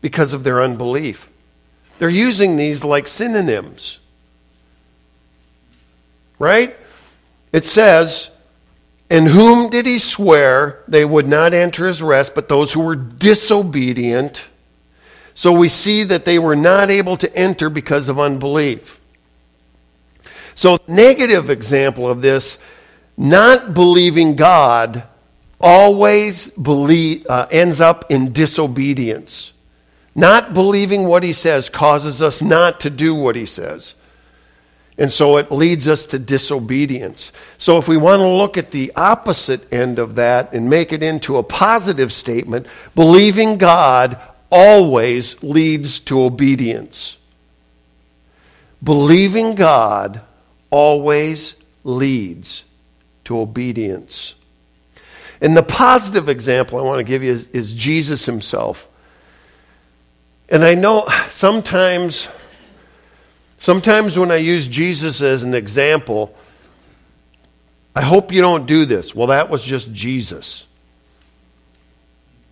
because 0.00 0.32
of 0.32 0.42
their 0.42 0.60
unbelief. 0.60 1.30
They're 2.00 2.08
using 2.08 2.56
these 2.56 2.82
like 2.82 3.06
synonyms. 3.06 4.00
Right? 6.40 6.76
It 7.54 7.64
says, 7.64 8.30
In 9.08 9.26
whom 9.26 9.70
did 9.70 9.86
he 9.86 10.00
swear 10.00 10.82
they 10.88 11.04
would 11.04 11.28
not 11.28 11.54
enter 11.54 11.86
his 11.86 12.02
rest, 12.02 12.34
but 12.34 12.48
those 12.48 12.72
who 12.72 12.80
were 12.80 12.96
disobedient? 12.96 14.42
So 15.34 15.52
we 15.52 15.68
see 15.68 16.02
that 16.02 16.24
they 16.24 16.36
were 16.36 16.56
not 16.56 16.90
able 16.90 17.16
to 17.18 17.32
enter 17.32 17.70
because 17.70 18.08
of 18.08 18.18
unbelief. 18.18 18.98
So, 20.56 20.78
negative 20.88 21.48
example 21.48 22.08
of 22.08 22.22
this, 22.22 22.58
not 23.16 23.72
believing 23.72 24.34
God 24.34 25.04
always 25.60 26.46
believe, 26.46 27.24
uh, 27.28 27.46
ends 27.52 27.80
up 27.80 28.10
in 28.10 28.32
disobedience. 28.32 29.52
Not 30.12 30.54
believing 30.54 31.06
what 31.06 31.22
he 31.22 31.32
says 31.32 31.68
causes 31.68 32.20
us 32.20 32.42
not 32.42 32.80
to 32.80 32.90
do 32.90 33.14
what 33.14 33.36
he 33.36 33.46
says. 33.46 33.94
And 34.96 35.10
so 35.10 35.38
it 35.38 35.50
leads 35.50 35.88
us 35.88 36.06
to 36.06 36.18
disobedience. 36.18 37.32
So 37.58 37.78
if 37.78 37.88
we 37.88 37.96
want 37.96 38.20
to 38.20 38.28
look 38.28 38.56
at 38.56 38.70
the 38.70 38.92
opposite 38.94 39.72
end 39.72 39.98
of 39.98 40.14
that 40.14 40.52
and 40.52 40.70
make 40.70 40.92
it 40.92 41.02
into 41.02 41.36
a 41.36 41.42
positive 41.42 42.12
statement, 42.12 42.66
believing 42.94 43.58
God 43.58 44.20
always 44.50 45.42
leads 45.42 45.98
to 46.00 46.22
obedience. 46.22 47.18
Believing 48.82 49.56
God 49.56 50.20
always 50.70 51.56
leads 51.82 52.62
to 53.24 53.38
obedience. 53.38 54.34
And 55.40 55.56
the 55.56 55.62
positive 55.62 56.28
example 56.28 56.78
I 56.78 56.82
want 56.82 57.00
to 57.00 57.04
give 57.04 57.22
you 57.22 57.32
is, 57.32 57.48
is 57.48 57.74
Jesus 57.74 58.26
himself. 58.26 58.88
And 60.48 60.64
I 60.64 60.74
know 60.74 61.08
sometimes, 61.30 62.28
sometimes 63.64 64.18
when 64.18 64.30
I 64.30 64.36
use 64.36 64.68
Jesus 64.68 65.22
as 65.22 65.42
an 65.42 65.54
example, 65.54 66.36
I 67.96 68.02
hope 68.02 68.30
you 68.30 68.42
don't 68.42 68.66
do 68.66 68.84
this. 68.84 69.14
Well, 69.14 69.28
that 69.28 69.48
was 69.48 69.64
just 69.64 69.90
Jesus. 69.90 70.66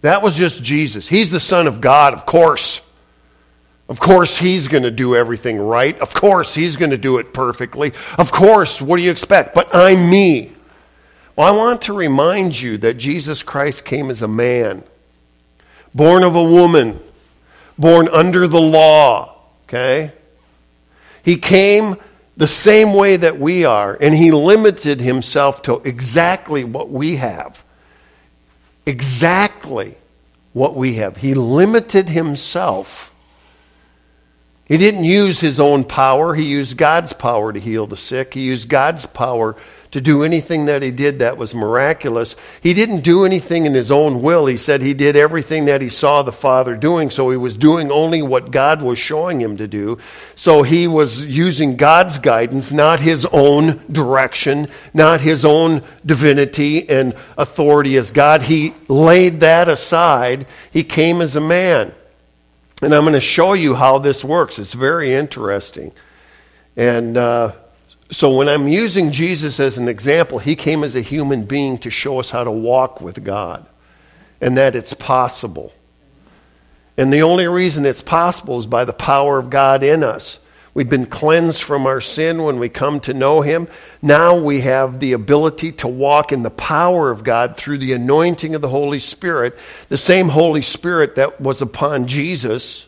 That 0.01 0.23
was 0.23 0.37
just 0.37 0.63
Jesus. 0.63 1.07
He's 1.07 1.31
the 1.31 1.39
Son 1.39 1.67
of 1.67 1.83
God, 1.83 2.15
of 2.15 2.25
course. 2.25 2.81
Of 3.91 4.01
course, 4.01 4.39
he's 4.39 4.69
going 4.69 4.85
to 4.85 4.91
do 4.91 5.15
everything 5.15 5.59
right. 5.59 5.99
Of 6.01 6.15
course, 6.15 6.55
he's 6.55 6.77
going 6.77 6.93
to 6.93 6.99
do 6.99 7.19
it 7.19 7.35
perfectly. 7.35 7.93
Of 8.17 8.33
course, 8.33 8.81
what 8.81 8.97
do 8.97 9.03
you 9.03 9.11
expect? 9.11 9.55
But 9.55 9.69
I'm 9.75 10.09
me. 10.09 10.53
Well, 11.37 11.47
I 11.47 11.51
want 11.57 11.83
to 11.83 11.93
remind 11.93 12.59
you 12.59 12.79
that 12.79 12.95
Jesus 12.95 13.43
Christ 13.43 13.85
came 13.85 14.11
as 14.11 14.23
a 14.23 14.29
man, 14.29 14.83
born 15.95 16.23
of 16.23 16.37
a 16.37 16.43
woman, 16.43 17.01
born 17.79 18.09
under 18.09 18.49
the 18.49 18.61
law, 18.61 19.37
okay? 19.65 20.13
He 21.23 21.37
came 21.37 21.97
the 22.37 22.49
same 22.49 22.95
way 22.95 23.17
that 23.17 23.39
we 23.39 23.65
are, 23.65 23.97
and 24.01 24.15
he 24.15 24.31
limited 24.31 25.01
himself 25.01 25.63
to 25.63 25.77
exactly 25.85 26.65
what 26.65 26.91
we 26.91 27.17
have. 27.17 27.65
Exactly 28.87 29.97
what 30.53 30.75
we 30.75 30.95
have. 30.95 31.19
He 31.19 31.35
limited 31.35 32.09
himself 32.09 33.13
he 34.73 34.79
didn't 34.79 35.05
use 35.05 35.39
his 35.39 35.61
own 35.61 35.85
power. 35.85 36.35
He 36.35 36.45
used 36.45 36.79
God's 36.79 37.13
power 37.13 37.53
to 37.53 37.61
heal 37.61 37.87
the 37.87 37.97
sick. 37.99 38.33
He 38.33 38.41
used 38.41 38.71
God's 38.71 39.05
power 39.05 39.55
to 39.93 40.01
do 40.01 40.25
anything 40.25 40.65
that 40.65 40.83
he 40.83 40.91
did 40.91 41.19
that 41.19 41.37
was 41.37 41.55
miraculous. 41.55 42.35
He 42.63 42.73
didn't 42.73 43.03
do 43.03 43.27
anything 43.27 43.67
in 43.67 43.75
his 43.75 43.91
own 43.91 44.23
will. 44.23 44.47
He 44.47 44.57
said 44.57 44.81
he 44.81 44.95
did 44.95 45.17
everything 45.17 45.67
that 45.67 45.83
he 45.83 45.91
saw 45.91 46.23
the 46.23 46.33
Father 46.33 46.75
doing, 46.75 47.11
so 47.11 47.31
he 47.31 47.37
was 47.37 47.57
doing 47.57 47.93
only 47.93 48.23
what 48.23 48.51
God 48.51 48.81
was 48.81 48.99
showing 48.99 49.41
him 49.41 49.59
to 49.59 49.69
do. 49.69 49.99
So 50.35 50.63
he 50.63 50.89
was 50.89 51.25
using 51.25 51.77
God's 51.77 52.19
guidance, 52.19 52.73
not 52.73 53.01
his 53.01 53.27
own 53.27 53.83
direction, 53.93 54.69
not 54.95 55.21
his 55.21 55.45
own 55.45 55.83
divinity 56.05 56.89
and 56.89 57.15
authority 57.37 57.99
as 57.99 58.11
God. 58.11 58.43
He 58.43 58.75
laid 58.89 59.41
that 59.41 59.69
aside. 59.69 60.47
He 60.71 60.85
came 60.85 61.21
as 61.21 61.37
a 61.37 61.41
man. 61.41 61.93
And 62.81 62.95
I'm 62.95 63.05
going 63.05 63.13
to 63.13 63.21
show 63.21 63.53
you 63.53 63.75
how 63.75 63.99
this 63.99 64.25
works. 64.25 64.59
It's 64.59 64.73
very 64.73 65.15
interesting. 65.15 65.93
And 66.77 67.17
uh, 67.19 67.53
so 68.11 68.37
when 68.37 68.49
I'm 68.49 68.69
using 68.69 69.11
Jesus 69.11 69.59
as 69.59 69.79
an 69.79 69.89
example, 69.89 70.39
he 70.39 70.55
came 70.55 70.85
as 70.85 70.95
a 70.95 71.01
human 71.01 71.45
being 71.45 71.79
to 71.79 71.91
show 71.91 72.19
us 72.19 72.31
how 72.31 72.45
to 72.45 72.51
walk 72.51 73.01
with 73.01 73.23
God 73.25 73.67
and 74.41 74.57
that 74.59 74.75
it's 74.75 74.93
possible. 74.93 75.73
And 76.97 77.13
the 77.13 77.23
only 77.23 77.47
reason 77.47 77.87
it's 77.87 78.03
possible 78.03 78.59
is 78.59 78.67
by 78.67 78.85
the 78.85 78.93
power 78.93 79.39
of 79.39 79.49
God 79.49 79.83
in 79.83 80.03
us. 80.05 80.39
We've 80.75 80.89
been 80.89 81.07
cleansed 81.07 81.63
from 81.63 81.87
our 81.87 82.01
sin 82.01 82.43
when 82.43 82.59
we 82.59 82.71
come 82.71 83.01
to 83.01 83.13
know 83.13 83.43
Him. 83.43 83.69
Now 84.01 84.39
we 84.39 84.63
have 84.63 85.01
the 85.01 85.13
ability 85.13 85.73
to 85.73 85.89
walk 85.89 86.33
in 86.33 86.43
the 86.43 86.51
power 86.51 87.11
of 87.11 87.25
God 87.25 87.57
through 87.59 87.79
the 87.79 87.93
anointing 87.93 88.55
of 88.55 88.63
the 88.63 88.71
Holy 88.71 88.99
Spirit, 88.99 89.59
the 89.91 89.99
same 89.99 90.31
Holy 90.31 90.63
Spirit 90.63 91.17
that 91.17 91.41
was 91.41 91.61
upon 91.61 92.07
Jesus. 92.07 92.87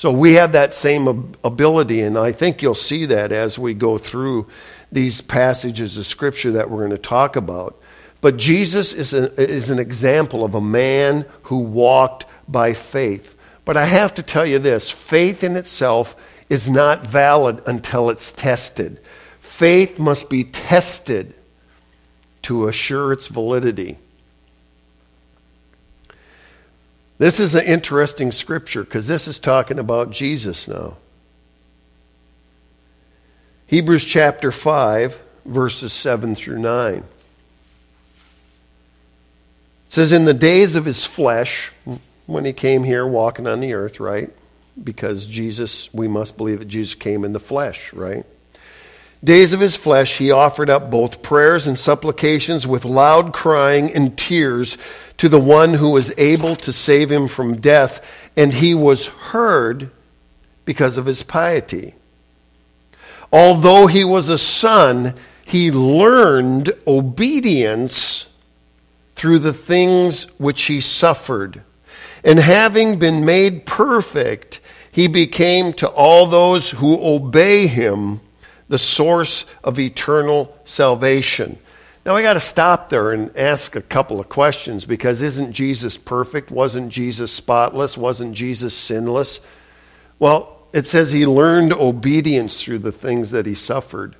So 0.00 0.10
we 0.10 0.32
have 0.32 0.52
that 0.52 0.72
same 0.74 1.34
ability, 1.44 2.00
and 2.00 2.16
I 2.16 2.32
think 2.32 2.62
you'll 2.62 2.74
see 2.74 3.04
that 3.04 3.32
as 3.32 3.58
we 3.58 3.74
go 3.74 3.98
through 3.98 4.46
these 4.90 5.20
passages 5.20 5.98
of 5.98 6.06
Scripture 6.06 6.52
that 6.52 6.70
we're 6.70 6.78
going 6.78 6.90
to 6.92 6.96
talk 6.96 7.36
about. 7.36 7.78
But 8.22 8.38
Jesus 8.38 8.94
is, 8.94 9.12
a, 9.12 9.38
is 9.38 9.68
an 9.68 9.78
example 9.78 10.42
of 10.42 10.54
a 10.54 10.60
man 10.62 11.26
who 11.42 11.58
walked 11.58 12.24
by 12.48 12.72
faith. 12.72 13.36
But 13.66 13.76
I 13.76 13.84
have 13.84 14.14
to 14.14 14.22
tell 14.22 14.46
you 14.46 14.58
this 14.58 14.90
faith 14.90 15.44
in 15.44 15.54
itself 15.54 16.16
is 16.48 16.66
not 16.66 17.06
valid 17.06 17.60
until 17.66 18.08
it's 18.08 18.32
tested. 18.32 19.02
Faith 19.38 19.98
must 19.98 20.30
be 20.30 20.44
tested. 20.44 21.34
to 22.40 22.68
assure 22.68 23.12
its 23.12 23.26
validity. 23.26 23.98
This 27.20 27.38
is 27.38 27.54
an 27.54 27.66
interesting 27.66 28.32
scripture 28.32 28.82
because 28.82 29.06
this 29.06 29.28
is 29.28 29.38
talking 29.38 29.78
about 29.78 30.10
Jesus 30.10 30.66
now. 30.66 30.96
Hebrews 33.66 34.06
chapter 34.06 34.50
5, 34.50 35.20
verses 35.44 35.92
7 35.92 36.34
through 36.34 36.60
9. 36.60 36.94
It 36.94 37.04
says, 39.90 40.12
In 40.12 40.24
the 40.24 40.32
days 40.32 40.76
of 40.76 40.86
his 40.86 41.04
flesh, 41.04 41.72
when 42.24 42.46
he 42.46 42.54
came 42.54 42.84
here 42.84 43.06
walking 43.06 43.46
on 43.46 43.60
the 43.60 43.74
earth, 43.74 44.00
right? 44.00 44.30
Because 44.82 45.26
Jesus, 45.26 45.92
we 45.92 46.08
must 46.08 46.38
believe 46.38 46.60
that 46.60 46.68
Jesus 46.68 46.94
came 46.94 47.26
in 47.26 47.34
the 47.34 47.38
flesh, 47.38 47.92
right? 47.92 48.24
Days 49.22 49.52
of 49.52 49.60
his 49.60 49.76
flesh, 49.76 50.16
he 50.16 50.30
offered 50.30 50.70
up 50.70 50.90
both 50.90 51.22
prayers 51.22 51.66
and 51.66 51.78
supplications 51.78 52.66
with 52.66 52.86
loud 52.86 53.34
crying 53.34 53.92
and 53.94 54.16
tears 54.16 54.78
to 55.18 55.28
the 55.28 55.40
one 55.40 55.74
who 55.74 55.90
was 55.90 56.12
able 56.16 56.56
to 56.56 56.72
save 56.72 57.10
him 57.10 57.28
from 57.28 57.60
death, 57.60 58.02
and 58.34 58.54
he 58.54 58.74
was 58.74 59.08
heard 59.08 59.90
because 60.64 60.96
of 60.96 61.04
his 61.04 61.22
piety. 61.22 61.94
Although 63.30 63.86
he 63.86 64.04
was 64.04 64.30
a 64.30 64.38
son, 64.38 65.14
he 65.44 65.70
learned 65.70 66.72
obedience 66.86 68.26
through 69.14 69.40
the 69.40 69.52
things 69.52 70.24
which 70.38 70.62
he 70.62 70.80
suffered. 70.80 71.60
And 72.24 72.38
having 72.38 72.98
been 72.98 73.26
made 73.26 73.66
perfect, 73.66 74.60
he 74.90 75.08
became 75.08 75.74
to 75.74 75.88
all 75.88 76.26
those 76.26 76.70
who 76.70 76.98
obey 77.04 77.66
him 77.66 78.20
the 78.70 78.78
source 78.78 79.44
of 79.64 79.80
eternal 79.80 80.56
salvation. 80.64 81.58
Now, 82.06 82.14
I 82.14 82.22
got 82.22 82.34
to 82.34 82.40
stop 82.40 82.88
there 82.88 83.10
and 83.10 83.36
ask 83.36 83.74
a 83.74 83.82
couple 83.82 84.20
of 84.20 84.28
questions 84.28 84.86
because 84.86 85.20
isn't 85.20 85.52
Jesus 85.52 85.98
perfect? 85.98 86.52
Wasn't 86.52 86.90
Jesus 86.90 87.32
spotless? 87.32 87.98
Wasn't 87.98 88.32
Jesus 88.32 88.74
sinless? 88.74 89.40
Well, 90.20 90.56
it 90.72 90.86
says 90.86 91.10
he 91.10 91.26
learned 91.26 91.72
obedience 91.72 92.62
through 92.62 92.78
the 92.78 92.92
things 92.92 93.32
that 93.32 93.44
he 93.44 93.56
suffered. 93.56 94.14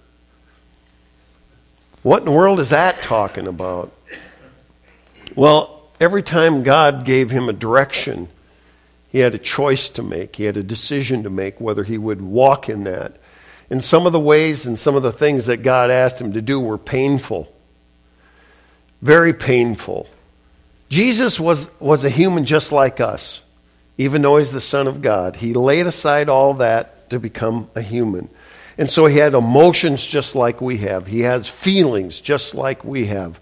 What 2.02 2.18
in 2.18 2.24
the 2.24 2.32
world 2.32 2.58
is 2.58 2.70
that 2.70 3.02
talking 3.02 3.46
about? 3.46 3.92
Well, 5.36 5.88
every 6.00 6.24
time 6.24 6.64
God 6.64 7.04
gave 7.04 7.30
him 7.30 7.48
a 7.48 7.52
direction, 7.52 8.28
he 9.10 9.20
had 9.20 9.34
a 9.34 9.38
choice 9.38 9.88
to 9.90 10.02
make. 10.02 10.36
He 10.36 10.44
had 10.44 10.56
a 10.56 10.62
decision 10.64 11.22
to 11.22 11.30
make 11.30 11.60
whether 11.60 11.84
he 11.84 11.96
would 11.96 12.20
walk 12.20 12.68
in 12.68 12.82
that. 12.82 13.19
And 13.70 13.82
some 13.82 14.04
of 14.04 14.12
the 14.12 14.20
ways 14.20 14.66
and 14.66 14.78
some 14.78 14.96
of 14.96 15.02
the 15.02 15.12
things 15.12 15.46
that 15.46 15.58
God 15.58 15.90
asked 15.90 16.20
him 16.20 16.32
to 16.32 16.42
do 16.42 16.60
were 16.60 16.76
painful 16.76 17.48
very 19.02 19.32
painful. 19.32 20.08
Jesus 20.88 21.38
was, 21.38 21.68
was 21.80 22.04
a 22.04 22.10
human 22.10 22.44
just 22.44 22.72
like 22.72 23.00
us, 23.00 23.42
even 23.96 24.22
though 24.22 24.38
he's 24.38 24.52
the 24.52 24.60
Son 24.60 24.86
of 24.86 25.02
God. 25.02 25.36
He 25.36 25.54
laid 25.54 25.86
aside 25.86 26.28
all 26.28 26.54
that 26.54 27.10
to 27.10 27.18
become 27.18 27.70
a 27.74 27.82
human. 27.82 28.28
And 28.76 28.90
so 28.90 29.06
he 29.06 29.18
had 29.18 29.34
emotions 29.34 30.04
just 30.04 30.34
like 30.34 30.60
we 30.60 30.78
have, 30.78 31.06
he 31.06 31.20
has 31.20 31.48
feelings 31.48 32.20
just 32.20 32.54
like 32.54 32.84
we 32.84 33.06
have. 33.06 33.40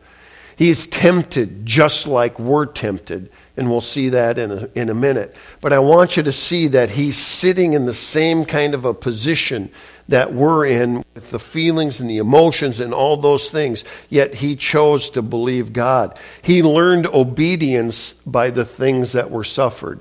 He 0.56 0.70
is 0.70 0.88
tempted 0.88 1.64
just 1.64 2.06
like 2.08 2.38
we're 2.40 2.66
tempted. 2.66 3.30
And 3.56 3.70
we'll 3.70 3.80
see 3.80 4.08
that 4.10 4.38
in 4.38 4.50
a, 4.52 4.68
in 4.74 4.88
a 4.88 4.94
minute. 4.94 5.34
But 5.60 5.72
I 5.72 5.78
want 5.80 6.16
you 6.16 6.22
to 6.24 6.32
see 6.32 6.68
that 6.68 6.90
he's 6.90 7.16
sitting 7.16 7.72
in 7.72 7.86
the 7.86 7.94
same 7.94 8.44
kind 8.44 8.74
of 8.74 8.84
a 8.84 8.94
position 8.94 9.70
that 10.08 10.32
we're 10.32 10.66
in 10.66 11.04
with 11.14 11.30
the 11.30 11.38
feelings 11.38 12.00
and 12.00 12.08
the 12.08 12.18
emotions 12.18 12.80
and 12.80 12.94
all 12.94 13.16
those 13.16 13.50
things, 13.50 13.84
yet 14.08 14.34
he 14.34 14.56
chose 14.56 15.10
to 15.10 15.22
believe 15.22 15.72
God. 15.72 16.18
He 16.42 16.62
learned 16.62 17.06
obedience 17.06 18.14
by 18.26 18.50
the 18.50 18.64
things 18.64 19.12
that 19.12 19.30
were 19.30 19.44
suffered. 19.44 20.00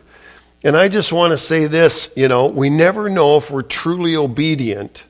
And 0.63 0.75
I 0.75 0.87
just 0.87 1.13
want 1.13 1.31
to 1.31 1.37
say 1.37 1.67
this 1.67 2.11
you 2.15 2.27
know, 2.27 2.47
we 2.47 2.69
never 2.69 3.09
know 3.09 3.37
if 3.37 3.51
we're 3.51 3.61
truly 3.61 4.15
obedient 4.15 5.03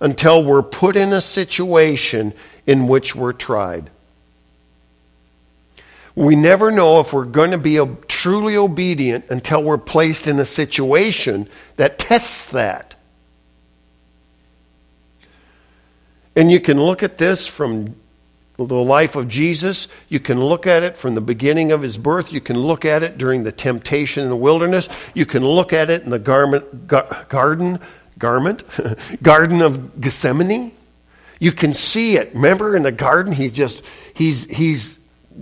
until 0.00 0.42
we're 0.42 0.62
put 0.62 0.96
in 0.96 1.12
a 1.12 1.20
situation 1.20 2.34
in 2.66 2.88
which 2.88 3.14
we're 3.14 3.32
tried. 3.32 3.90
We 6.16 6.36
never 6.36 6.70
know 6.70 7.00
if 7.00 7.12
we're 7.12 7.24
going 7.24 7.50
to 7.50 7.58
be 7.58 7.80
truly 8.06 8.56
obedient 8.56 9.26
until 9.30 9.62
we're 9.62 9.78
placed 9.78 10.28
in 10.28 10.38
a 10.38 10.44
situation 10.44 11.48
that 11.76 11.98
tests 11.98 12.48
that. 12.48 12.93
And 16.36 16.50
you 16.50 16.60
can 16.60 16.80
look 16.80 17.02
at 17.02 17.18
this 17.18 17.46
from 17.46 17.96
the 18.56 18.64
life 18.64 19.16
of 19.16 19.28
Jesus. 19.28 19.88
You 20.08 20.20
can 20.20 20.40
look 20.40 20.66
at 20.66 20.82
it 20.82 20.96
from 20.96 21.14
the 21.14 21.20
beginning 21.20 21.72
of 21.72 21.82
his 21.82 21.96
birth. 21.96 22.32
You 22.32 22.40
can 22.40 22.58
look 22.58 22.84
at 22.84 23.02
it 23.02 23.18
during 23.18 23.44
the 23.44 23.52
temptation 23.52 24.22
in 24.22 24.30
the 24.30 24.36
wilderness. 24.36 24.88
You 25.12 25.26
can 25.26 25.44
look 25.44 25.72
at 25.72 25.90
it 25.90 26.02
in 26.02 26.10
the 26.10 26.18
garment, 26.18 26.86
garden, 26.86 27.80
garment, 28.18 28.64
garden 29.22 29.60
of 29.62 30.00
Gethsemane. 30.00 30.72
You 31.40 31.52
can 31.52 31.74
see 31.74 32.16
it. 32.16 32.32
Remember 32.34 32.76
in 32.76 32.84
the 32.84 32.92
garden, 32.92 33.32
he's 33.32 33.52
just, 33.52 33.84
he's, 34.14 34.48
he's 34.50 34.98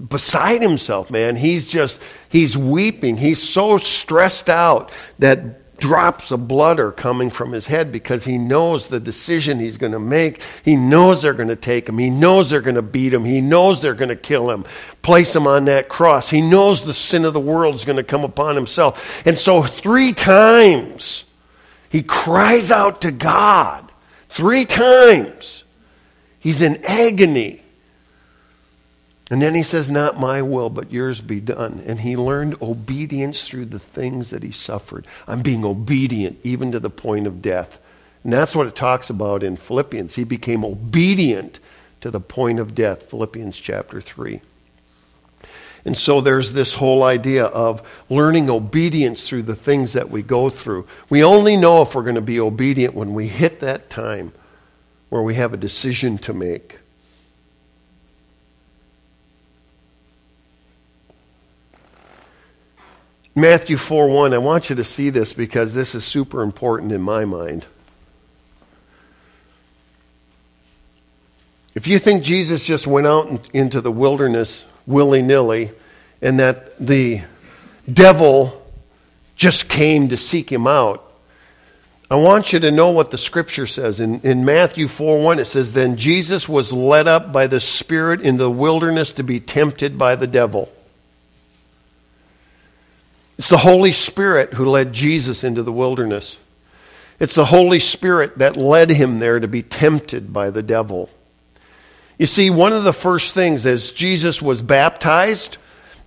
beside 0.08 0.62
himself, 0.62 1.10
man. 1.10 1.36
He's 1.36 1.66
just, 1.66 2.00
he's 2.28 2.56
weeping. 2.56 3.18
He's 3.18 3.42
so 3.42 3.78
stressed 3.78 4.48
out 4.48 4.90
that 5.18 5.61
drops 5.82 6.30
of 6.30 6.46
blood 6.46 6.78
are 6.78 6.92
coming 6.92 7.28
from 7.28 7.50
his 7.50 7.66
head 7.66 7.90
because 7.90 8.24
he 8.24 8.38
knows 8.38 8.86
the 8.86 9.00
decision 9.00 9.58
he's 9.58 9.76
going 9.76 9.90
to 9.90 9.98
make. 9.98 10.40
He 10.64 10.76
knows 10.76 11.20
they're 11.20 11.34
going 11.34 11.48
to 11.48 11.56
take 11.56 11.88
him. 11.88 11.98
He 11.98 12.08
knows 12.08 12.48
they're 12.48 12.60
going 12.60 12.76
to 12.76 12.82
beat 12.82 13.12
him. 13.12 13.24
He 13.24 13.40
knows 13.40 13.82
they're 13.82 13.92
going 13.92 14.08
to 14.08 14.16
kill 14.16 14.48
him, 14.48 14.64
place 15.02 15.34
him 15.34 15.48
on 15.48 15.64
that 15.64 15.88
cross. 15.88 16.30
He 16.30 16.40
knows 16.40 16.84
the 16.84 16.94
sin 16.94 17.24
of 17.24 17.34
the 17.34 17.40
world 17.40 17.74
is 17.74 17.84
going 17.84 17.96
to 17.96 18.04
come 18.04 18.22
upon 18.22 18.54
himself. 18.54 19.26
And 19.26 19.36
so, 19.36 19.64
three 19.64 20.12
times, 20.12 21.24
he 21.90 22.04
cries 22.04 22.70
out 22.70 23.00
to 23.00 23.10
God. 23.10 23.90
Three 24.28 24.64
times. 24.64 25.64
He's 26.38 26.62
in 26.62 26.84
agony. 26.84 27.61
And 29.32 29.40
then 29.40 29.54
he 29.54 29.62
says, 29.62 29.88
Not 29.88 30.20
my 30.20 30.42
will, 30.42 30.68
but 30.68 30.92
yours 30.92 31.22
be 31.22 31.40
done. 31.40 31.82
And 31.86 32.00
he 32.00 32.18
learned 32.18 32.60
obedience 32.60 33.48
through 33.48 33.64
the 33.64 33.78
things 33.78 34.28
that 34.28 34.42
he 34.42 34.50
suffered. 34.50 35.06
I'm 35.26 35.40
being 35.40 35.64
obedient 35.64 36.38
even 36.44 36.70
to 36.72 36.78
the 36.78 36.90
point 36.90 37.26
of 37.26 37.40
death. 37.40 37.80
And 38.24 38.30
that's 38.30 38.54
what 38.54 38.66
it 38.66 38.76
talks 38.76 39.08
about 39.08 39.42
in 39.42 39.56
Philippians. 39.56 40.16
He 40.16 40.24
became 40.24 40.62
obedient 40.66 41.60
to 42.02 42.10
the 42.10 42.20
point 42.20 42.58
of 42.58 42.74
death, 42.74 43.04
Philippians 43.04 43.56
chapter 43.56 44.02
3. 44.02 44.42
And 45.86 45.96
so 45.96 46.20
there's 46.20 46.52
this 46.52 46.74
whole 46.74 47.02
idea 47.02 47.46
of 47.46 47.80
learning 48.10 48.50
obedience 48.50 49.26
through 49.26 49.44
the 49.44 49.56
things 49.56 49.94
that 49.94 50.10
we 50.10 50.20
go 50.20 50.50
through. 50.50 50.86
We 51.08 51.24
only 51.24 51.56
know 51.56 51.80
if 51.80 51.94
we're 51.94 52.02
going 52.02 52.16
to 52.16 52.20
be 52.20 52.38
obedient 52.38 52.92
when 52.92 53.14
we 53.14 53.28
hit 53.28 53.60
that 53.60 53.88
time 53.88 54.34
where 55.08 55.22
we 55.22 55.36
have 55.36 55.54
a 55.54 55.56
decision 55.56 56.18
to 56.18 56.34
make. 56.34 56.80
Matthew 63.34 63.78
4 63.78 64.08
1, 64.08 64.34
I 64.34 64.38
want 64.38 64.68
you 64.68 64.76
to 64.76 64.84
see 64.84 65.10
this 65.10 65.32
because 65.32 65.72
this 65.72 65.94
is 65.94 66.04
super 66.04 66.42
important 66.42 66.92
in 66.92 67.00
my 67.00 67.24
mind. 67.24 67.66
If 71.74 71.86
you 71.86 71.98
think 71.98 72.22
Jesus 72.22 72.66
just 72.66 72.86
went 72.86 73.06
out 73.06 73.48
into 73.54 73.80
the 73.80 73.90
wilderness 73.90 74.62
willy 74.86 75.22
nilly 75.22 75.70
and 76.20 76.38
that 76.40 76.78
the 76.78 77.22
devil 77.90 78.62
just 79.36 79.70
came 79.70 80.08
to 80.08 80.18
seek 80.18 80.52
him 80.52 80.66
out, 80.66 81.02
I 82.10 82.16
want 82.16 82.52
you 82.52 82.60
to 82.60 82.70
know 82.70 82.90
what 82.90 83.10
the 83.10 83.16
scripture 83.16 83.66
says. 83.66 83.98
In, 83.98 84.20
in 84.20 84.44
Matthew 84.44 84.86
4 84.86 85.22
1, 85.22 85.38
it 85.38 85.46
says, 85.46 85.72
Then 85.72 85.96
Jesus 85.96 86.46
was 86.46 86.70
led 86.70 87.08
up 87.08 87.32
by 87.32 87.46
the 87.46 87.60
Spirit 87.60 88.20
into 88.20 88.44
the 88.44 88.50
wilderness 88.50 89.12
to 89.12 89.22
be 89.22 89.40
tempted 89.40 89.96
by 89.96 90.16
the 90.16 90.26
devil. 90.26 90.70
It's 93.42 93.48
the 93.48 93.58
Holy 93.58 93.90
Spirit 93.90 94.54
who 94.54 94.66
led 94.66 94.92
Jesus 94.92 95.42
into 95.42 95.64
the 95.64 95.72
wilderness. 95.72 96.36
It's 97.18 97.34
the 97.34 97.46
Holy 97.46 97.80
Spirit 97.80 98.38
that 98.38 98.56
led 98.56 98.88
him 98.88 99.18
there 99.18 99.40
to 99.40 99.48
be 99.48 99.64
tempted 99.64 100.32
by 100.32 100.50
the 100.50 100.62
devil. 100.62 101.10
You 102.20 102.26
see, 102.26 102.50
one 102.50 102.72
of 102.72 102.84
the 102.84 102.92
first 102.92 103.34
things 103.34 103.66
as 103.66 103.90
Jesus 103.90 104.40
was 104.40 104.62
baptized 104.62 105.56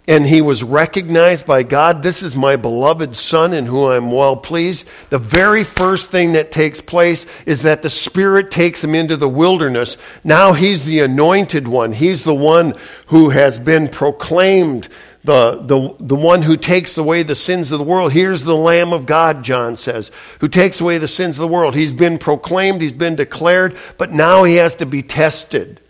and 0.07 0.25
he 0.25 0.39
was 0.39 0.63
recognized 0.63 1.45
by 1.45 1.63
God, 1.63 2.03
this 2.03 2.23
is 2.23 2.37
my 2.37 2.55
beloved 2.55 3.17
Son 3.17 3.51
in 3.51 3.65
whom 3.65 3.87
I'm 3.87 4.11
well 4.11 4.37
pleased. 4.37 4.87
The 5.09 5.19
very 5.19 5.65
first 5.65 6.11
thing 6.11 6.33
that 6.33 6.53
takes 6.53 6.79
place 6.79 7.25
is 7.45 7.63
that 7.63 7.81
the 7.81 7.89
Spirit 7.89 8.49
takes 8.49 8.81
him 8.81 8.95
into 8.95 9.17
the 9.17 9.27
wilderness. 9.27 9.97
Now 10.23 10.53
he's 10.53 10.85
the 10.85 10.99
anointed 10.99 11.67
one, 11.67 11.91
he's 11.91 12.23
the 12.23 12.33
one 12.33 12.75
who 13.07 13.31
has 13.31 13.59
been 13.59 13.89
proclaimed 13.89 14.87
the, 15.25 15.61
the, 15.61 15.95
the 15.99 16.15
one 16.15 16.43
who 16.43 16.55
takes 16.55 16.97
away 16.97 17.23
the 17.23 17.35
sins 17.35 17.71
of 17.71 17.79
the 17.79 17.85
world. 17.85 18.11
Here's 18.11 18.43
the 18.43 18.55
Lamb 18.55 18.93
of 18.93 19.05
God, 19.05 19.43
John 19.43 19.75
says, 19.77 20.11
who 20.39 20.47
takes 20.47 20.79
away 20.79 20.97
the 20.97 21.07
sins 21.07 21.37
of 21.37 21.41
the 21.41 21.47
world. 21.47 21.75
He's 21.75 21.91
been 21.91 22.17
proclaimed, 22.17 22.81
he's 22.81 22.93
been 22.93 23.15
declared, 23.15 23.75
but 23.97 24.11
now 24.11 24.43
he 24.43 24.55
has 24.55 24.75
to 24.75 24.85
be 24.85 25.01
tested. 25.03 25.81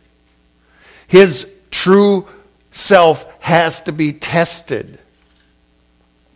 His 1.07 1.51
true 1.69 2.27
self 2.71 3.25
has 3.41 3.81
to 3.81 3.91
be 3.91 4.13
tested. 4.13 4.99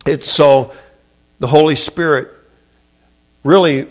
It's 0.06 0.30
so 0.30 0.72
the 1.38 1.46
Holy 1.46 1.76
Spirit 1.76 2.30
really 3.42 3.88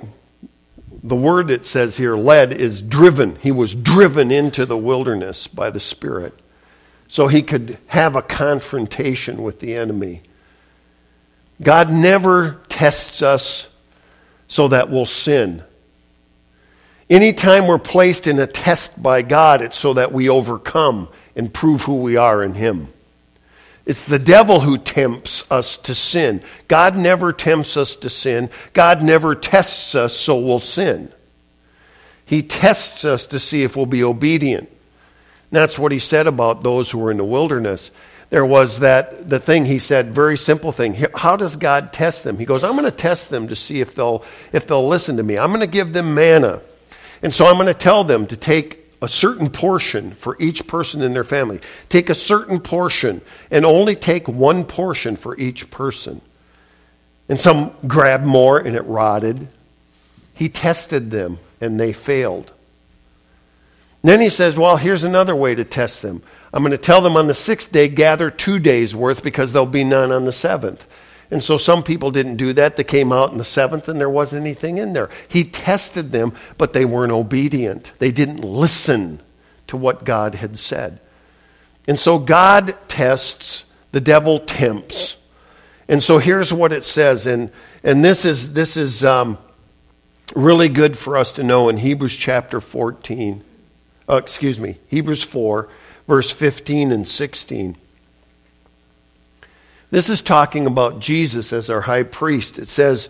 the 1.01 1.15
word 1.15 1.49
it 1.49 1.65
says 1.65 1.97
here 1.97 2.15
led 2.15 2.53
is 2.53 2.81
driven. 2.81 3.37
He 3.37 3.51
was 3.51 3.73
driven 3.73 4.31
into 4.31 4.65
the 4.65 4.77
wilderness 4.77 5.47
by 5.47 5.69
the 5.69 5.79
Spirit 5.79 6.37
so 7.09 7.27
he 7.27 7.41
could 7.41 7.77
have 7.87 8.15
a 8.15 8.21
confrontation 8.21 9.41
with 9.41 9.59
the 9.59 9.75
enemy. 9.75 10.21
God 11.61 11.91
never 11.91 12.61
tests 12.69 13.21
us 13.21 13.67
so 14.47 14.69
that 14.69 14.89
we'll 14.89 15.07
sin. 15.07 15.63
Anytime 17.09 17.65
we're 17.65 17.79
placed 17.79 18.27
in 18.27 18.37
a 18.37 18.45
test 18.45 19.01
by 19.01 19.23
God, 19.23 19.63
it's 19.63 19.75
so 19.75 19.95
that 19.95 20.11
we 20.11 20.29
overcome 20.29 21.09
and 21.35 21.51
prove 21.51 21.81
who 21.81 21.97
we 21.97 22.15
are 22.15 22.43
in 22.43 22.53
Him. 22.53 22.87
It's 23.87 24.03
the 24.03 24.19
devil 24.19 24.59
who 24.59 24.77
tempts 24.77 25.51
us 25.51 25.77
to 25.77 25.95
sin. 25.95 26.43
God 26.67 26.95
never 26.95 27.33
tempts 27.33 27.75
us 27.75 27.95
to 27.97 28.09
sin. 28.09 28.51
God 28.73 29.01
never 29.01 29.33
tests 29.33 29.95
us 29.95 30.15
so 30.15 30.39
we'll 30.39 30.59
sin. 30.59 31.11
He 32.23 32.43
tests 32.43 33.03
us 33.03 33.25
to 33.27 33.39
see 33.39 33.63
if 33.63 33.75
we'll 33.75 33.87
be 33.87 34.03
obedient. 34.03 34.69
That's 35.51 35.79
what 35.79 35.91
he 35.91 35.99
said 35.99 36.27
about 36.27 36.63
those 36.63 36.91
who 36.91 36.99
were 36.99 37.11
in 37.11 37.17
the 37.17 37.23
wilderness. 37.23 37.91
There 38.29 38.45
was 38.45 38.79
that 38.79 39.29
the 39.29 39.39
thing 39.39 39.65
he 39.65 39.79
said, 39.79 40.13
very 40.13 40.37
simple 40.37 40.71
thing. 40.71 40.93
How 41.15 41.35
does 41.35 41.55
God 41.55 41.91
test 41.91 42.23
them? 42.23 42.37
He 42.37 42.45
goes, 42.45 42.63
I'm 42.63 42.73
going 42.73 42.85
to 42.85 42.91
test 42.91 43.29
them 43.29 43.47
to 43.47 43.55
see 43.55 43.81
if 43.81 43.95
they'll 43.95 44.23
if 44.53 44.67
they'll 44.67 44.87
listen 44.87 45.17
to 45.17 45.23
me. 45.23 45.37
I'm 45.37 45.49
going 45.49 45.61
to 45.61 45.67
give 45.67 45.93
them 45.93 46.13
manna. 46.13 46.61
And 47.23 47.33
so 47.33 47.47
I'm 47.47 47.55
going 47.55 47.67
to 47.67 47.73
tell 47.73 48.03
them 48.03 48.27
to 48.27 48.37
take 48.37 48.79
a 49.01 49.07
certain 49.07 49.49
portion 49.49 50.11
for 50.11 50.35
each 50.39 50.67
person 50.67 51.01
in 51.01 51.13
their 51.13 51.23
family. 51.23 51.59
Take 51.87 52.09
a 52.09 52.15
certain 52.15 52.59
portion 52.59 53.21
and 53.49 53.65
only 53.65 53.95
take 53.95 54.27
one 54.27 54.65
portion 54.65 55.15
for 55.15 55.37
each 55.37 55.71
person. 55.71 56.21
And 57.27 57.39
some 57.39 57.73
grabbed 57.87 58.25
more 58.25 58.59
and 58.59 58.75
it 58.75 58.85
rotted. 58.85 59.47
He 60.33 60.49
tested 60.49 61.11
them 61.11 61.39
and 61.61 61.79
they 61.79 61.93
failed. 61.93 62.51
Then 64.03 64.21
he 64.21 64.29
says, 64.29 64.57
Well, 64.57 64.77
here's 64.77 65.03
another 65.03 65.35
way 65.35 65.55
to 65.55 65.63
test 65.63 66.01
them. 66.01 66.23
I'm 66.53 66.63
going 66.63 66.71
to 66.71 66.77
tell 66.77 67.01
them 67.01 67.17
on 67.17 67.27
the 67.27 67.33
sixth 67.33 67.71
day, 67.71 67.87
gather 67.87 68.29
two 68.29 68.59
days' 68.59 68.95
worth 68.95 69.23
because 69.23 69.53
there'll 69.53 69.67
be 69.67 69.83
none 69.83 70.11
on 70.11 70.25
the 70.25 70.31
seventh. 70.31 70.87
And 71.31 71.43
so 71.43 71.57
some 71.57 71.83
people 71.83 72.09
didn't 72.09 72.37
do 72.37 72.53
that. 72.53 72.75
They 72.75 72.83
came 72.83 73.11
out 73.11 73.31
in 73.31 73.37
the 73.37 73.45
seventh 73.45 73.87
and 73.87 73.99
there 73.99 74.09
wasn't 74.09 74.41
anything 74.41 74.79
in 74.79 74.93
there. 74.93 75.09
He 75.27 75.43
tested 75.43 76.11
them, 76.11 76.33
but 76.57 76.73
they 76.73 76.85
weren't 76.85 77.11
obedient. 77.11 77.91
They 77.99 78.11
didn't 78.11 78.41
listen 78.41 79.21
to 79.67 79.77
what 79.77 80.05
God 80.05 80.35
had 80.35 80.57
said. 80.57 80.99
And 81.87 81.99
so 81.99 82.17
God 82.17 82.75
tests, 82.87 83.65
the 83.91 84.01
devil 84.01 84.39
tempts. 84.39 85.17
And 85.87 86.01
so 86.01 86.17
here's 86.17 86.51
what 86.51 86.71
it 86.71 86.85
says, 86.85 87.27
and, 87.27 87.51
and 87.83 88.03
this 88.03 88.25
is, 88.25 88.53
this 88.53 88.77
is 88.77 89.03
um, 89.03 89.37
really 90.35 90.69
good 90.69 90.97
for 90.97 91.17
us 91.17 91.33
to 91.33 91.43
know 91.43 91.69
in 91.69 91.77
Hebrews 91.77 92.15
chapter 92.15 92.59
14. 92.59 93.43
Uh, 94.09 94.15
excuse 94.15 94.59
me, 94.59 94.77
Hebrews 94.87 95.23
4, 95.23 95.69
verse 96.07 96.31
15 96.31 96.91
and 96.91 97.07
16. 97.07 97.77
This 99.91 100.09
is 100.09 100.21
talking 100.21 100.65
about 100.65 100.99
Jesus 100.99 101.53
as 101.53 101.69
our 101.69 101.81
high 101.81 102.03
priest. 102.03 102.57
It 102.57 102.69
says, 102.69 103.09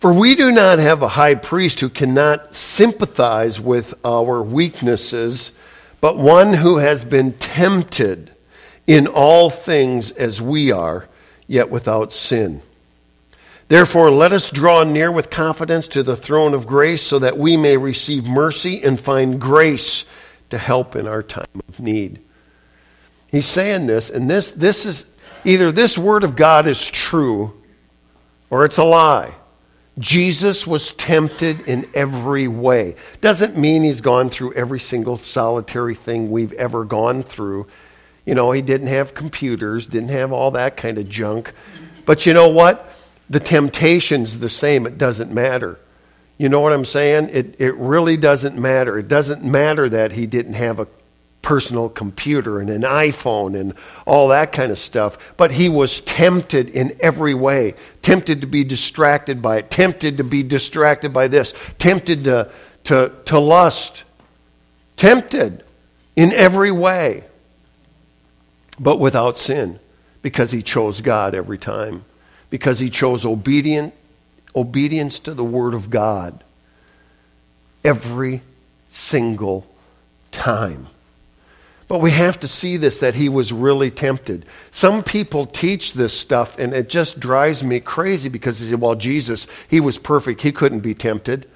For 0.00 0.12
we 0.12 0.34
do 0.34 0.50
not 0.50 0.80
have 0.80 1.02
a 1.02 1.08
high 1.08 1.36
priest 1.36 1.78
who 1.78 1.88
cannot 1.88 2.54
sympathize 2.54 3.60
with 3.60 3.94
our 4.04 4.42
weaknesses, 4.42 5.52
but 6.00 6.16
one 6.16 6.54
who 6.54 6.78
has 6.78 7.04
been 7.04 7.32
tempted 7.34 8.32
in 8.88 9.06
all 9.06 9.48
things 9.48 10.10
as 10.12 10.42
we 10.42 10.72
are, 10.72 11.06
yet 11.46 11.70
without 11.70 12.12
sin. 12.12 12.62
Therefore, 13.70 14.10
let 14.10 14.32
us 14.32 14.50
draw 14.50 14.84
near 14.84 15.10
with 15.10 15.30
confidence 15.30 15.88
to 15.88 16.02
the 16.02 16.16
throne 16.16 16.52
of 16.52 16.66
grace 16.66 17.02
so 17.02 17.18
that 17.20 17.38
we 17.38 17.56
may 17.56 17.78
receive 17.78 18.26
mercy 18.26 18.82
and 18.82 19.00
find 19.00 19.40
grace 19.40 20.04
to 20.50 20.58
help 20.58 20.94
in 20.94 21.06
our 21.06 21.22
time 21.22 21.46
of 21.66 21.80
need. 21.80 22.20
He's 23.30 23.46
saying 23.46 23.86
this, 23.86 24.10
and 24.10 24.28
this, 24.28 24.50
this 24.50 24.84
is 24.84 25.06
Either 25.44 25.72
this 25.72 25.96
word 25.96 26.24
of 26.24 26.36
God 26.36 26.66
is 26.66 26.86
true 26.86 27.54
or 28.50 28.64
it's 28.64 28.78
a 28.78 28.84
lie. 28.84 29.34
Jesus 29.98 30.66
was 30.66 30.92
tempted 30.92 31.60
in 31.62 31.88
every 31.94 32.48
way. 32.48 32.96
Doesn't 33.20 33.56
mean 33.56 33.82
he's 33.82 34.00
gone 34.00 34.30
through 34.30 34.54
every 34.54 34.80
single 34.80 35.16
solitary 35.16 35.94
thing 35.94 36.30
we've 36.30 36.52
ever 36.54 36.84
gone 36.84 37.22
through. 37.22 37.66
You 38.24 38.34
know, 38.34 38.52
he 38.52 38.62
didn't 38.62 38.86
have 38.88 39.14
computers, 39.14 39.86
didn't 39.86 40.10
have 40.10 40.32
all 40.32 40.52
that 40.52 40.76
kind 40.76 40.98
of 40.98 41.08
junk. 41.08 41.52
But 42.06 42.26
you 42.26 42.32
know 42.32 42.48
what? 42.48 42.89
The 43.30 43.40
temptation's 43.40 44.40
the 44.40 44.48
same. 44.50 44.86
It 44.86 44.98
doesn't 44.98 45.32
matter. 45.32 45.78
You 46.36 46.48
know 46.48 46.60
what 46.60 46.72
I'm 46.72 46.84
saying? 46.84 47.30
It, 47.32 47.60
it 47.60 47.74
really 47.76 48.16
doesn't 48.16 48.58
matter. 48.58 48.98
It 48.98 49.08
doesn't 49.08 49.44
matter 49.44 49.88
that 49.88 50.12
he 50.12 50.26
didn't 50.26 50.54
have 50.54 50.80
a 50.80 50.88
personal 51.42 51.88
computer 51.88 52.58
and 52.58 52.68
an 52.68 52.82
iPhone 52.82 53.58
and 53.58 53.74
all 54.06 54.28
that 54.28 54.52
kind 54.52 54.72
of 54.72 54.78
stuff. 54.78 55.34
But 55.36 55.52
he 55.52 55.68
was 55.68 56.00
tempted 56.00 56.70
in 56.70 56.96
every 57.00 57.34
way 57.34 57.74
tempted 58.02 58.40
to 58.40 58.46
be 58.46 58.64
distracted 58.64 59.40
by 59.40 59.58
it, 59.58 59.70
tempted 59.70 60.16
to 60.16 60.24
be 60.24 60.42
distracted 60.42 61.12
by 61.12 61.28
this, 61.28 61.54
tempted 61.78 62.24
to, 62.24 62.50
to, 62.84 63.12
to 63.26 63.38
lust, 63.38 64.04
tempted 64.96 65.62
in 66.16 66.32
every 66.32 66.70
way, 66.70 67.24
but 68.78 68.98
without 68.98 69.38
sin 69.38 69.78
because 70.22 70.50
he 70.50 70.62
chose 70.62 71.00
God 71.00 71.34
every 71.34 71.58
time, 71.58 72.04
because 72.50 72.80
he 72.80 72.90
chose 72.90 73.24
obedient, 73.24 73.94
obedience 74.54 75.18
to 75.20 75.34
the 75.34 75.44
Word 75.44 75.74
of 75.74 75.88
God 75.88 76.44
every 77.84 78.42
single 78.88 79.66
time. 80.32 80.88
But 81.88 82.00
we 82.00 82.12
have 82.12 82.38
to 82.40 82.48
see 82.48 82.76
this 82.76 83.00
that 83.00 83.16
he 83.16 83.28
was 83.28 83.52
really 83.52 83.90
tempted. 83.90 84.46
Some 84.70 85.02
people 85.02 85.44
teach 85.44 85.94
this 85.94 86.16
stuff, 86.16 86.56
and 86.56 86.72
it 86.72 86.88
just 86.88 87.18
drives 87.18 87.64
me 87.64 87.80
crazy 87.80 88.28
because 88.28 88.60
they 88.60 88.68
say, 88.68 88.76
well, 88.76 88.94
Jesus, 88.94 89.48
he 89.68 89.80
was 89.80 89.98
perfect. 89.98 90.42
He 90.42 90.52
couldn't 90.52 90.80
be 90.80 90.94
tempted. 90.94 91.48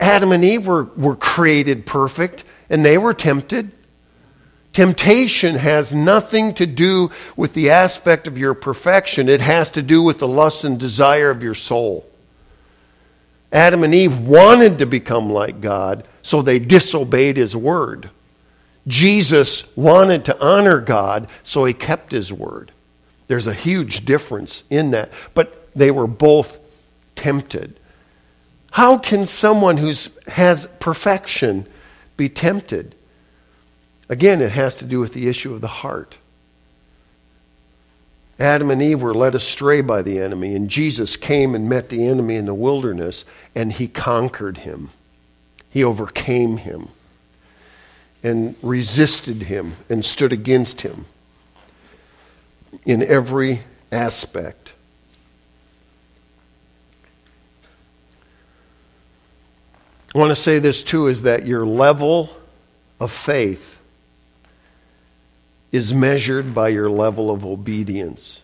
Adam 0.00 0.32
and 0.32 0.44
Eve 0.44 0.66
were, 0.66 0.84
were 0.96 1.14
created 1.14 1.86
perfect, 1.86 2.42
and 2.68 2.84
they 2.84 2.98
were 2.98 3.14
tempted. 3.14 3.72
Temptation 4.72 5.56
has 5.56 5.92
nothing 5.92 6.54
to 6.54 6.66
do 6.66 7.10
with 7.36 7.52
the 7.52 7.70
aspect 7.70 8.26
of 8.26 8.38
your 8.38 8.54
perfection, 8.54 9.28
it 9.28 9.40
has 9.40 9.70
to 9.70 9.82
do 9.82 10.02
with 10.02 10.18
the 10.18 10.28
lust 10.28 10.64
and 10.64 10.78
desire 10.78 11.30
of 11.30 11.42
your 11.42 11.54
soul. 11.54 12.06
Adam 13.52 13.84
and 13.84 13.94
Eve 13.94 14.18
wanted 14.18 14.78
to 14.78 14.86
become 14.86 15.30
like 15.30 15.60
God, 15.60 16.08
so 16.22 16.40
they 16.40 16.58
disobeyed 16.58 17.36
his 17.36 17.54
word. 17.54 18.08
Jesus 18.86 19.64
wanted 19.76 20.24
to 20.24 20.40
honor 20.42 20.80
God, 20.80 21.28
so 21.42 21.64
he 21.64 21.74
kept 21.74 22.12
his 22.12 22.32
word. 22.32 22.72
There's 23.28 23.46
a 23.46 23.54
huge 23.54 24.04
difference 24.04 24.64
in 24.70 24.90
that. 24.90 25.12
But 25.34 25.68
they 25.74 25.90
were 25.90 26.06
both 26.06 26.58
tempted. 27.14 27.78
How 28.72 28.98
can 28.98 29.26
someone 29.26 29.76
who 29.76 29.92
has 30.26 30.66
perfection 30.80 31.66
be 32.16 32.28
tempted? 32.28 32.94
Again, 34.12 34.42
it 34.42 34.52
has 34.52 34.76
to 34.76 34.84
do 34.84 35.00
with 35.00 35.14
the 35.14 35.26
issue 35.26 35.54
of 35.54 35.62
the 35.62 35.68
heart. 35.68 36.18
Adam 38.38 38.70
and 38.70 38.82
Eve 38.82 39.00
were 39.00 39.14
led 39.14 39.34
astray 39.34 39.80
by 39.80 40.02
the 40.02 40.18
enemy, 40.18 40.54
and 40.54 40.68
Jesus 40.68 41.16
came 41.16 41.54
and 41.54 41.66
met 41.66 41.88
the 41.88 42.06
enemy 42.06 42.36
in 42.36 42.44
the 42.44 42.52
wilderness, 42.52 43.24
and 43.54 43.72
he 43.72 43.88
conquered 43.88 44.58
him. 44.58 44.90
He 45.70 45.82
overcame 45.82 46.58
him 46.58 46.88
and 48.22 48.54
resisted 48.60 49.44
him 49.44 49.76
and 49.88 50.04
stood 50.04 50.30
against 50.30 50.82
him 50.82 51.06
in 52.84 53.02
every 53.02 53.62
aspect. 53.90 54.74
I 60.14 60.18
want 60.18 60.32
to 60.32 60.36
say 60.36 60.58
this 60.58 60.82
too 60.82 61.06
is 61.06 61.22
that 61.22 61.46
your 61.46 61.64
level 61.64 62.36
of 63.00 63.10
faith 63.10 63.78
is 65.72 65.94
measured 65.94 66.54
by 66.54 66.68
your 66.68 66.90
level 66.90 67.30
of 67.30 67.46
obedience. 67.46 68.42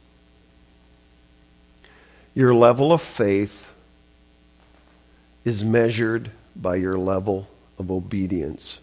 Your 2.35 2.55
level 2.55 2.93
of 2.93 3.03
faith 3.03 3.73
is 5.45 5.63
measured 5.63 6.31
by 6.57 6.77
your 6.77 6.99
level 6.99 7.47
of 7.79 7.91
obedience. 7.91 8.81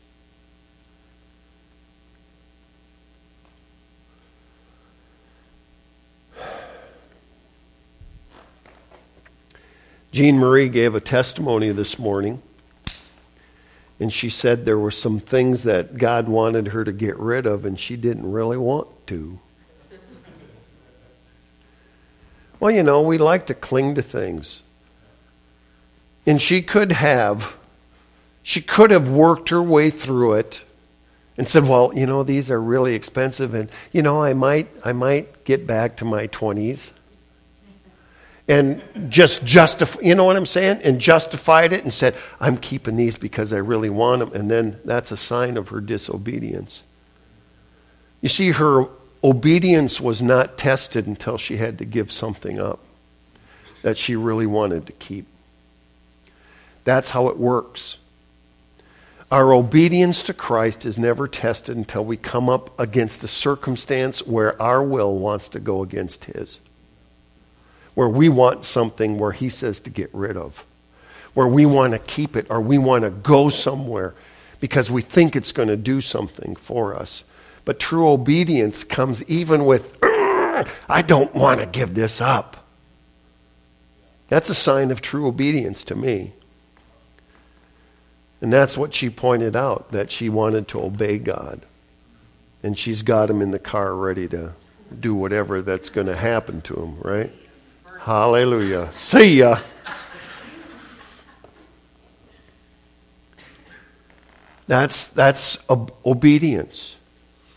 Jean 10.12 10.38
Marie 10.38 10.70
gave 10.70 10.96
a 10.96 11.02
testimony 11.02 11.72
this 11.72 12.00
morning, 12.00 12.42
And 14.00 14.12
she 14.12 14.30
said 14.30 14.66
there 14.66 14.78
were 14.78 14.92
some 14.92 15.20
things 15.20 15.64
that 15.64 15.98
God 15.98 16.28
wanted 16.28 16.68
her 16.70 16.84
to 16.84 16.92
get 16.92 17.18
rid 17.18 17.46
of, 17.46 17.64
and 17.66 17.80
she 17.80 17.96
didn't 17.96 18.30
really 18.30 18.58
want 18.58 18.88
to. 19.08 19.40
Well, 22.60 22.72
you 22.72 22.84
know, 22.84 23.02
we 23.02 23.18
like 23.18 23.48
to 23.48 23.54
cling 23.54 23.96
to 23.96 24.02
things. 24.02 24.62
And 26.26 26.42
she 26.42 26.62
could 26.62 26.92
have, 26.92 27.56
she 28.44 28.62
could 28.62 28.92
have 28.92 29.10
worked 29.10 29.50
her 29.50 29.62
way 29.62 29.90
through 29.90 30.34
it 30.34 30.64
and 31.38 31.48
said, 31.48 31.68
"Well, 31.68 31.92
you 31.94 32.06
know, 32.06 32.24
these 32.24 32.50
are 32.50 32.60
really 32.62 32.96
expensive, 32.96 33.54
and 33.54 33.70
you 33.92 34.02
know, 34.02 34.24
I 34.24 34.34
might, 34.34 34.68
I 34.84 34.94
might 34.94 35.44
get 35.44 35.68
back 35.68 35.98
to 35.98 36.06
my 36.06 36.28
twenties, 36.28 36.94
and 38.48 38.82
just 39.10 39.44
justify, 39.46 40.02
you 40.02 40.16
know 40.16 40.24
what 40.24 40.36
I'm 40.36 40.46
saying, 40.46 40.82
and 40.84 41.00
justified 41.00 41.74
it 41.74 41.84
and 41.84 41.92
said, 41.92 42.16
I'm 42.40 42.58
keeping 42.58 42.96
these 42.96 43.18
because 43.18 43.52
I 43.52 43.58
really 43.58 43.90
want 43.90 44.20
them, 44.20 44.34
and 44.34 44.52
then 44.52 44.80
that's 44.86 45.12
a 45.12 45.18
sign 45.18 45.58
of 45.58 45.70
her 45.70 45.82
disobedience. 45.82 46.84
You 48.22 48.30
see, 48.30 48.52
her 48.52 48.86
obedience 49.24 50.00
was 50.00 50.22
not 50.22 50.58
tested 50.58 51.08
until 51.08 51.38
she 51.38 51.58
had 51.58 51.80
to 51.80 51.86
give 51.86 52.12
something 52.12 52.60
up 52.60 52.80
that 53.82 53.98
she 53.98 54.16
really 54.16 54.46
wanted 54.46 54.86
to 54.88 54.94
keep. 54.94 55.26
That's 56.84 57.10
how 57.10 57.30
it 57.30 57.38
works. 57.38 57.98
Our 59.32 59.54
obedience 59.54 60.22
to 60.24 60.34
Christ 60.34 60.86
is 60.86 60.98
never 60.98 61.28
tested 61.28 61.76
until 61.76 62.06
we 62.06 62.16
come 62.16 62.48
up 62.48 62.80
against 62.80 63.24
a 63.24 63.28
circumstance 63.28 64.26
where 64.26 64.60
our 64.62 64.84
will 64.84 65.18
wants 65.18 65.50
to 65.50 65.60
go 65.60 65.82
against 65.82 66.26
His. 66.26 66.60
Where 67.96 68.10
we 68.10 68.30
want 68.30 68.64
something 68.64 69.18
where 69.18 69.32
He 69.32 69.50
says 69.50 69.80
to 69.82 69.90
get 69.90 70.10
rid 70.14 70.38
of. 70.38 70.66
Where 71.34 71.48
we 71.48 71.66
want 71.66 71.94
to 71.94 72.00
keep 72.00 72.36
it 72.36 72.48
or 72.50 72.62
we 72.62 72.78
want 72.78 73.04
to 73.04 73.10
go 73.10 73.50
somewhere 73.50 74.14
because 74.60 74.90
we 74.90 75.02
think 75.02 75.36
it's 75.36 75.52
going 75.52 75.68
to 75.68 75.76
do 75.76 76.00
something 76.00 76.56
for 76.56 76.96
us. 76.96 77.24
But 77.66 77.80
true 77.80 78.08
obedience 78.10 78.84
comes 78.84 79.24
even 79.24 79.66
with, 79.66 79.98
I 80.02 81.04
don't 81.06 81.34
want 81.34 81.60
to 81.60 81.66
give 81.66 81.96
this 81.96 82.22
up. 82.22 82.66
That's 84.28 84.50
a 84.50 84.56
sign 84.56 84.92
of 84.92 85.02
true 85.02 85.28
obedience 85.28 85.84
to 85.86 85.96
me. 85.96 86.34
And 88.42 88.52
that's 88.52 88.78
what 88.78 88.94
she 88.94 89.10
pointed 89.10 89.56
out, 89.56 89.92
that 89.92 90.12
she 90.12 90.30
wanted 90.30 90.68
to 90.70 90.82
obey 90.82 91.18
God. 91.18 91.62
And 92.62 92.78
she's 92.78 93.02
got 93.02 93.30
him 93.30 93.42
in 93.42 93.52
the 93.52 93.60
car 93.60 93.96
ready 93.96 94.28
to 94.30 94.54
do 95.00 95.16
whatever 95.16 95.62
that's 95.62 95.90
going 95.90 96.08
to 96.08 96.16
happen 96.16 96.62
to 96.62 96.76
him, 96.76 97.00
right? 97.02 97.32
Hallelujah. 98.06 98.90
See 98.92 99.40
ya. 99.40 99.62
That's, 104.68 105.08
that's 105.08 105.58
obedience. 106.06 106.98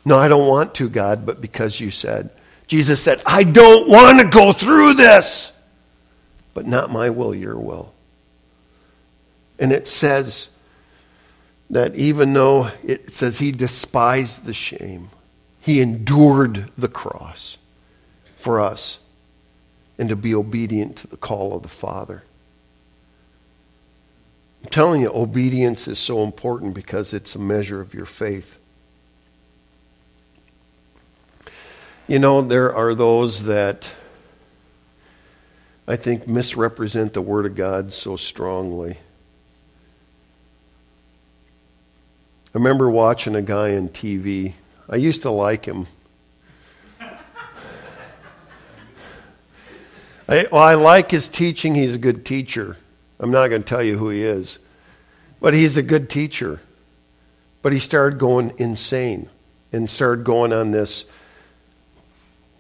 No, 0.07 0.17
I 0.17 0.29
don't 0.29 0.49
want 0.49 0.75
to, 0.77 0.89
God, 0.89 1.27
but 1.27 1.43
because 1.43 1.79
you 1.81 1.91
said. 1.91 2.31
Jesus 2.67 3.03
said, 3.03 3.21
I 3.27 3.43
don't 3.45 3.91
want 3.91 4.21
to 4.21 4.25
go 4.25 4.55
through 4.55 4.95
this, 4.95 5.53
but 6.55 6.67
not 6.67 6.91
my 6.91 7.11
will, 7.11 7.35
your 7.35 7.59
will. 7.59 7.93
And 9.59 9.71
it 9.71 9.87
says, 9.87 10.49
that 11.69 11.95
even 11.95 12.33
though 12.33 12.71
it 12.83 13.13
says 13.13 13.37
he 13.37 13.53
despised 13.53 14.47
the 14.47 14.55
shame, 14.55 15.11
he 15.61 15.83
endured 15.83 16.71
the 16.79 16.89
cross 16.89 17.59
for 18.39 18.61
us 18.63 18.99
and 19.99 20.09
to 20.09 20.17
be 20.17 20.35
obedient 20.35 20.97
to 20.97 21.07
the 21.07 21.17
call 21.17 21.57
of 21.57 21.63
the 21.63 21.69
Father. 21.69 22.23
I'm 24.63 24.71
telling 24.71 25.03
you, 25.03 25.11
obedience 25.13 25.89
is 25.89 25.99
so 25.99 26.23
important 26.23 26.75
because 26.75 27.13
it's 27.13 27.35
a 27.35 27.39
measure 27.39 27.81
of 27.81 27.95
your 27.95 28.07
faith. 28.07 28.59
You 32.07 32.19
know, 32.19 32.41
there 32.41 32.75
are 32.75 32.95
those 32.95 33.45
that 33.45 33.93
I 35.87 35.97
think 35.97 36.27
misrepresent 36.27 37.15
the 37.15 37.23
Word 37.23 37.47
of 37.47 37.55
God 37.55 37.93
so 37.93 38.17
strongly. 38.17 38.99
I 42.55 42.59
remember 42.59 42.91
watching 42.91 43.35
a 43.35 43.43
guy 43.43 43.77
on 43.77 43.91
TV. 43.91 44.55
I 44.89 44.97
used 44.97 45.23
to 45.23 45.31
like 45.31 45.67
him. 45.67 45.87
I, 50.29 50.47
well, 50.53 50.63
I 50.63 50.75
like 50.75 51.11
his 51.11 51.29
teaching. 51.29 51.75
He's 51.75 51.95
a 51.95 51.99
good 51.99 52.27
teacher. 52.27 52.77
I'm 53.19 53.31
not 53.31 53.49
going 53.49 53.63
to 53.63 53.69
tell 53.69 53.83
you 53.83 53.97
who 53.97 54.11
he 54.11 54.23
is, 54.23 54.59
but 55.41 55.55
he's 55.55 55.77
a 55.77 55.83
good 55.83 56.11
teacher. 56.11 56.61
But 57.63 57.73
he 57.73 57.79
started 57.79 58.19
going 58.19 58.53
insane 58.59 59.29
and 59.73 59.91
started 59.91 60.25
going 60.25 60.53
on 60.53 60.71
this. 60.71 61.07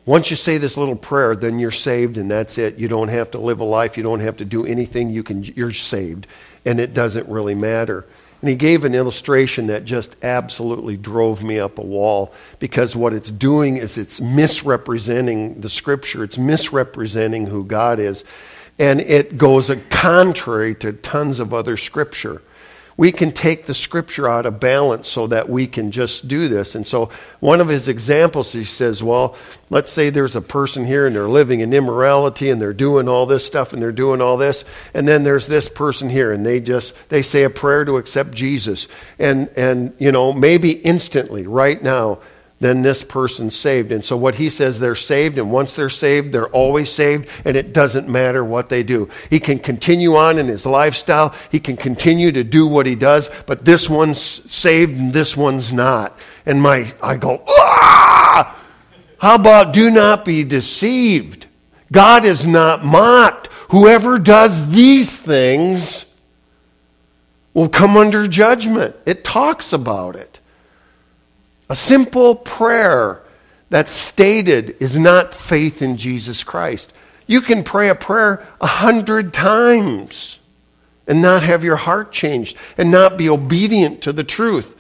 Once 0.06 0.30
you 0.30 0.36
say 0.36 0.56
this 0.56 0.76
little 0.76 0.96
prayer, 0.96 1.36
then 1.36 1.58
you're 1.58 1.70
saved 1.70 2.16
and 2.16 2.30
that's 2.30 2.56
it. 2.56 2.78
You 2.78 2.88
don't 2.88 3.08
have 3.08 3.30
to 3.32 3.38
live 3.38 3.60
a 3.60 3.64
life. 3.64 3.96
You 3.96 4.02
don't 4.02 4.20
have 4.20 4.38
to 4.38 4.44
do 4.44 4.64
anything. 4.64 5.10
You 5.10 5.22
can, 5.22 5.44
you're 5.44 5.72
saved. 5.72 6.26
And 6.64 6.80
it 6.80 6.94
doesn't 6.94 7.28
really 7.28 7.54
matter. 7.54 8.06
And 8.40 8.48
he 8.48 8.56
gave 8.56 8.84
an 8.84 8.94
illustration 8.94 9.66
that 9.66 9.84
just 9.84 10.14
absolutely 10.22 10.96
drove 10.96 11.42
me 11.42 11.58
up 11.58 11.78
a 11.78 11.82
wall 11.82 12.32
because 12.60 12.94
what 12.94 13.12
it's 13.12 13.30
doing 13.30 13.76
is 13.76 13.98
it's 13.98 14.20
misrepresenting 14.20 15.60
the 15.60 15.68
scripture, 15.68 16.22
it's 16.22 16.38
misrepresenting 16.38 17.46
who 17.46 17.64
God 17.64 17.98
is, 17.98 18.24
and 18.78 19.00
it 19.00 19.38
goes 19.38 19.70
contrary 19.90 20.74
to 20.76 20.92
tons 20.92 21.40
of 21.40 21.52
other 21.52 21.76
scripture 21.76 22.42
we 22.98 23.12
can 23.12 23.30
take 23.30 23.64
the 23.66 23.74
scripture 23.74 24.28
out 24.28 24.44
of 24.44 24.58
balance 24.58 25.06
so 25.06 25.28
that 25.28 25.48
we 25.48 25.68
can 25.68 25.92
just 25.92 26.26
do 26.26 26.48
this. 26.48 26.74
And 26.74 26.84
so, 26.86 27.10
one 27.38 27.60
of 27.60 27.68
his 27.68 27.88
examples, 27.88 28.50
he 28.50 28.64
says, 28.64 29.02
Well, 29.02 29.36
let's 29.70 29.92
say 29.92 30.10
there's 30.10 30.34
a 30.34 30.40
person 30.40 30.84
here 30.84 31.06
and 31.06 31.14
they're 31.14 31.28
living 31.28 31.60
in 31.60 31.72
immorality 31.72 32.50
and 32.50 32.60
they're 32.60 32.74
doing 32.74 33.08
all 33.08 33.24
this 33.24 33.46
stuff 33.46 33.72
and 33.72 33.80
they're 33.80 33.92
doing 33.92 34.20
all 34.20 34.36
this. 34.36 34.64
And 34.92 35.06
then 35.06 35.22
there's 35.22 35.46
this 35.46 35.68
person 35.68 36.10
here 36.10 36.32
and 36.32 36.44
they 36.44 36.58
just, 36.58 36.92
they 37.08 37.22
say 37.22 37.44
a 37.44 37.50
prayer 37.50 37.84
to 37.84 37.98
accept 37.98 38.32
Jesus. 38.32 38.88
And, 39.16 39.48
and, 39.56 39.94
you 39.98 40.10
know, 40.10 40.32
maybe 40.32 40.72
instantly, 40.72 41.46
right 41.46 41.80
now, 41.80 42.18
then 42.60 42.82
this 42.82 43.04
person's 43.04 43.54
saved. 43.54 43.92
And 43.92 44.04
so 44.04 44.16
what 44.16 44.36
he 44.36 44.50
says, 44.50 44.80
they're 44.80 44.94
saved, 44.94 45.38
and 45.38 45.52
once 45.52 45.74
they're 45.74 45.88
saved, 45.88 46.32
they're 46.32 46.48
always 46.48 46.90
saved, 46.90 47.28
and 47.44 47.56
it 47.56 47.72
doesn't 47.72 48.08
matter 48.08 48.44
what 48.44 48.68
they 48.68 48.82
do. 48.82 49.08
He 49.30 49.38
can 49.38 49.58
continue 49.58 50.16
on 50.16 50.38
in 50.38 50.48
his 50.48 50.66
lifestyle, 50.66 51.34
he 51.50 51.60
can 51.60 51.76
continue 51.76 52.32
to 52.32 52.42
do 52.42 52.66
what 52.66 52.86
he 52.86 52.94
does, 52.94 53.30
but 53.46 53.64
this 53.64 53.88
one's 53.88 54.20
saved 54.20 54.96
and 54.96 55.12
this 55.12 55.36
one's 55.36 55.72
not. 55.72 56.18
And 56.44 56.60
my 56.60 56.92
I 57.02 57.16
go, 57.16 57.44
ah! 57.48 58.56
How 59.18 59.34
about 59.34 59.72
do 59.72 59.90
not 59.90 60.24
be 60.24 60.44
deceived? 60.44 61.46
God 61.90 62.24
is 62.24 62.46
not 62.46 62.84
mocked. 62.84 63.48
Whoever 63.70 64.18
does 64.18 64.70
these 64.70 65.16
things 65.16 66.06
will 67.54 67.68
come 67.68 67.96
under 67.96 68.26
judgment. 68.26 68.94
It 69.04 69.24
talks 69.24 69.72
about 69.72 70.16
it. 70.16 70.37
A 71.68 71.76
simple 71.76 72.34
prayer 72.34 73.22
that's 73.70 73.90
stated 73.90 74.76
is 74.80 74.98
not 74.98 75.34
faith 75.34 75.82
in 75.82 75.96
Jesus 75.96 76.42
Christ. 76.42 76.92
You 77.26 77.42
can 77.42 77.62
pray 77.62 77.90
a 77.90 77.94
prayer 77.94 78.46
a 78.60 78.66
hundred 78.66 79.34
times 79.34 80.38
and 81.06 81.20
not 81.20 81.42
have 81.42 81.64
your 81.64 81.76
heart 81.76 82.10
changed 82.10 82.56
and 82.78 82.90
not 82.90 83.18
be 83.18 83.28
obedient 83.28 84.02
to 84.02 84.12
the 84.12 84.24
truth. 84.24 84.76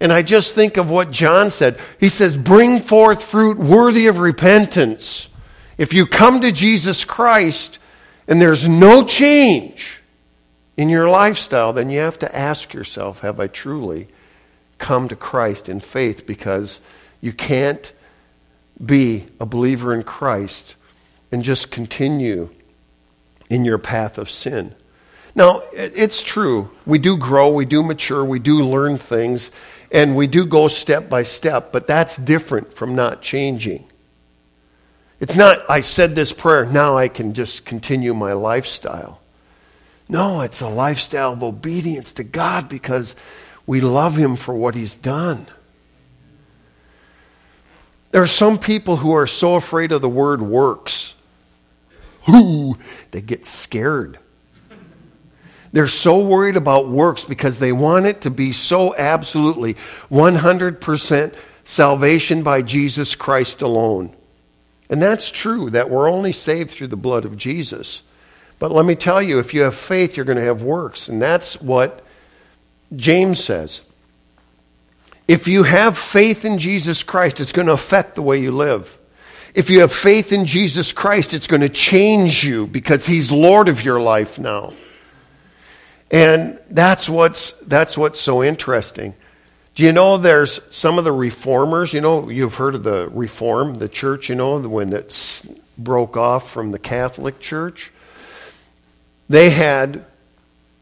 And 0.00 0.12
I 0.12 0.22
just 0.22 0.54
think 0.54 0.76
of 0.76 0.90
what 0.90 1.12
John 1.12 1.52
said. 1.52 1.78
He 2.00 2.08
says, 2.08 2.36
Bring 2.36 2.80
forth 2.80 3.22
fruit 3.22 3.56
worthy 3.56 4.08
of 4.08 4.18
repentance. 4.18 5.28
If 5.78 5.94
you 5.94 6.06
come 6.06 6.40
to 6.40 6.50
Jesus 6.50 7.04
Christ 7.04 7.78
and 8.26 8.42
there's 8.42 8.68
no 8.68 9.04
change 9.04 10.00
in 10.76 10.88
your 10.88 11.08
lifestyle, 11.08 11.72
then 11.72 11.88
you 11.88 12.00
have 12.00 12.18
to 12.20 12.36
ask 12.36 12.74
yourself, 12.74 13.20
Have 13.20 13.38
I 13.38 13.46
truly 13.46 14.08
come 14.82 15.08
to 15.08 15.16
Christ 15.16 15.70
in 15.70 15.80
faith 15.80 16.26
because 16.26 16.80
you 17.22 17.32
can't 17.32 17.92
be 18.84 19.28
a 19.40 19.46
believer 19.46 19.94
in 19.94 20.02
Christ 20.02 20.74
and 21.30 21.42
just 21.42 21.70
continue 21.70 22.50
in 23.48 23.64
your 23.64 23.78
path 23.78 24.18
of 24.18 24.28
sin. 24.28 24.74
Now, 25.34 25.62
it's 25.72 26.20
true. 26.20 26.70
We 26.84 26.98
do 26.98 27.16
grow, 27.16 27.50
we 27.50 27.64
do 27.64 27.82
mature, 27.82 28.22
we 28.24 28.38
do 28.38 28.62
learn 28.66 28.98
things, 28.98 29.50
and 29.90 30.16
we 30.16 30.26
do 30.26 30.44
go 30.44 30.68
step 30.68 31.08
by 31.08 31.22
step, 31.22 31.72
but 31.72 31.86
that's 31.86 32.16
different 32.16 32.74
from 32.74 32.94
not 32.94 33.22
changing. 33.22 33.84
It's 35.20 35.36
not, 35.36 35.70
I 35.70 35.82
said 35.82 36.16
this 36.16 36.32
prayer, 36.32 36.66
now 36.66 36.98
I 36.98 37.06
can 37.06 37.32
just 37.32 37.64
continue 37.64 38.12
my 38.12 38.32
lifestyle. 38.32 39.20
No, 40.08 40.40
it's 40.40 40.60
a 40.60 40.68
lifestyle 40.68 41.32
of 41.32 41.42
obedience 41.42 42.12
to 42.14 42.24
God 42.24 42.68
because 42.68 43.14
we 43.66 43.80
love 43.80 44.16
him 44.16 44.36
for 44.36 44.54
what 44.54 44.74
he's 44.74 44.94
done. 44.94 45.46
There 48.10 48.22
are 48.22 48.26
some 48.26 48.58
people 48.58 48.98
who 48.98 49.12
are 49.12 49.26
so 49.26 49.54
afraid 49.54 49.92
of 49.92 50.02
the 50.02 50.08
word 50.08 50.42
works. 50.42 51.14
Ooh, 52.28 52.76
they 53.10 53.20
get 53.20 53.46
scared. 53.46 54.18
They're 55.72 55.86
so 55.86 56.20
worried 56.20 56.56
about 56.56 56.88
works 56.88 57.24
because 57.24 57.58
they 57.58 57.72
want 57.72 58.04
it 58.04 58.20
to 58.22 58.30
be 58.30 58.52
so 58.52 58.94
absolutely 58.94 59.76
100% 60.10 61.34
salvation 61.64 62.42
by 62.42 62.60
Jesus 62.60 63.14
Christ 63.14 63.62
alone. 63.62 64.14
And 64.90 65.00
that's 65.00 65.30
true, 65.30 65.70
that 65.70 65.88
we're 65.88 66.10
only 66.10 66.32
saved 66.32 66.72
through 66.72 66.88
the 66.88 66.96
blood 66.96 67.24
of 67.24 67.38
Jesus. 67.38 68.02
But 68.58 68.70
let 68.70 68.84
me 68.84 68.94
tell 68.94 69.22
you, 69.22 69.38
if 69.38 69.54
you 69.54 69.62
have 69.62 69.74
faith, 69.74 70.16
you're 70.16 70.26
going 70.26 70.36
to 70.36 70.44
have 70.44 70.62
works. 70.62 71.08
And 71.08 71.22
that's 71.22 71.58
what 71.62 72.01
James 72.96 73.42
says. 73.42 73.82
If 75.28 75.48
you 75.48 75.62
have 75.62 75.96
faith 75.96 76.44
in 76.44 76.58
Jesus 76.58 77.02
Christ, 77.02 77.40
it's 77.40 77.52
going 77.52 77.68
to 77.68 77.72
affect 77.72 78.16
the 78.16 78.22
way 78.22 78.40
you 78.40 78.52
live. 78.52 78.98
If 79.54 79.70
you 79.70 79.80
have 79.80 79.92
faith 79.92 80.32
in 80.32 80.46
Jesus 80.46 80.92
Christ, 80.92 81.34
it's 81.34 81.46
going 81.46 81.60
to 81.60 81.68
change 81.68 82.44
you 82.44 82.66
because 82.66 83.06
He's 83.06 83.30
Lord 83.30 83.68
of 83.68 83.84
your 83.84 84.00
life 84.00 84.38
now. 84.38 84.72
And 86.10 86.60
that's 86.70 87.08
what's, 87.08 87.52
that's 87.60 87.96
what's 87.96 88.20
so 88.20 88.42
interesting. 88.42 89.14
Do 89.74 89.84
you 89.84 89.92
know 89.92 90.18
there's 90.18 90.60
some 90.74 90.98
of 90.98 91.04
the 91.04 91.12
reformers, 91.12 91.94
you 91.94 92.02
know, 92.02 92.28
you've 92.28 92.56
heard 92.56 92.74
of 92.74 92.82
the 92.82 93.08
reform, 93.10 93.76
the 93.76 93.88
church, 93.88 94.28
you 94.28 94.34
know, 94.34 94.58
when 94.60 94.92
it 94.92 95.42
broke 95.78 96.16
off 96.16 96.50
from 96.50 96.72
the 96.72 96.78
Catholic 96.78 97.40
Church? 97.40 97.90
They 99.30 99.48
had 99.48 100.04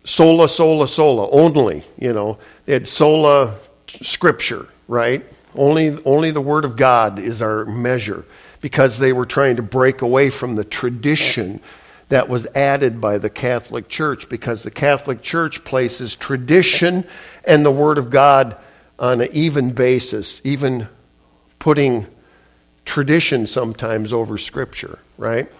sola, 0.05 0.49
sola, 0.49 0.89
sola, 0.89 1.29
only, 1.31 1.85
you 1.99 2.13
know. 2.13 2.39
They 2.67 2.73
had 2.73 2.89
sola 2.89 3.57
scriptura, 3.87 4.69
right? 4.89 5.25
Only, 5.55 5.99
only 6.05 6.31
the 6.31 6.41
Word 6.41 6.65
of 6.65 6.77
God 6.77 7.19
is 7.19 7.43
our 7.43 7.65
measure 7.65 8.25
because 8.61 8.99
they 8.99 9.13
were 9.13 9.27
trying 9.27 9.57
to 9.57 9.63
break 9.63 10.03
away 10.03 10.31
from 10.31 10.55
the 10.55 10.65
tradition 10.65 11.61
that 12.09 12.29
was 12.29 12.47
added 12.55 13.01
by 13.01 13.19
the 13.19 13.31
Catholic 13.31 13.89
Church 13.89 14.29
because 14.29 14.63
the 14.63 14.71
Catholic 14.71 15.23
Church 15.23 15.65
places 15.65 16.15
tradition 16.17 17.05
and 17.45 17.65
the 17.65 17.71
Word 17.71 17.99
of 17.99 18.11
God 18.11 18.57
on 18.99 19.21
an 19.21 19.29
even 19.33 19.73
basis, 19.73 20.41
even 20.45 20.89
putting 21.59 22.07
tradition 22.85 23.47
sometimes 23.47 24.13
over 24.13 24.37
Scripture, 24.39 24.99
right? 25.19 25.51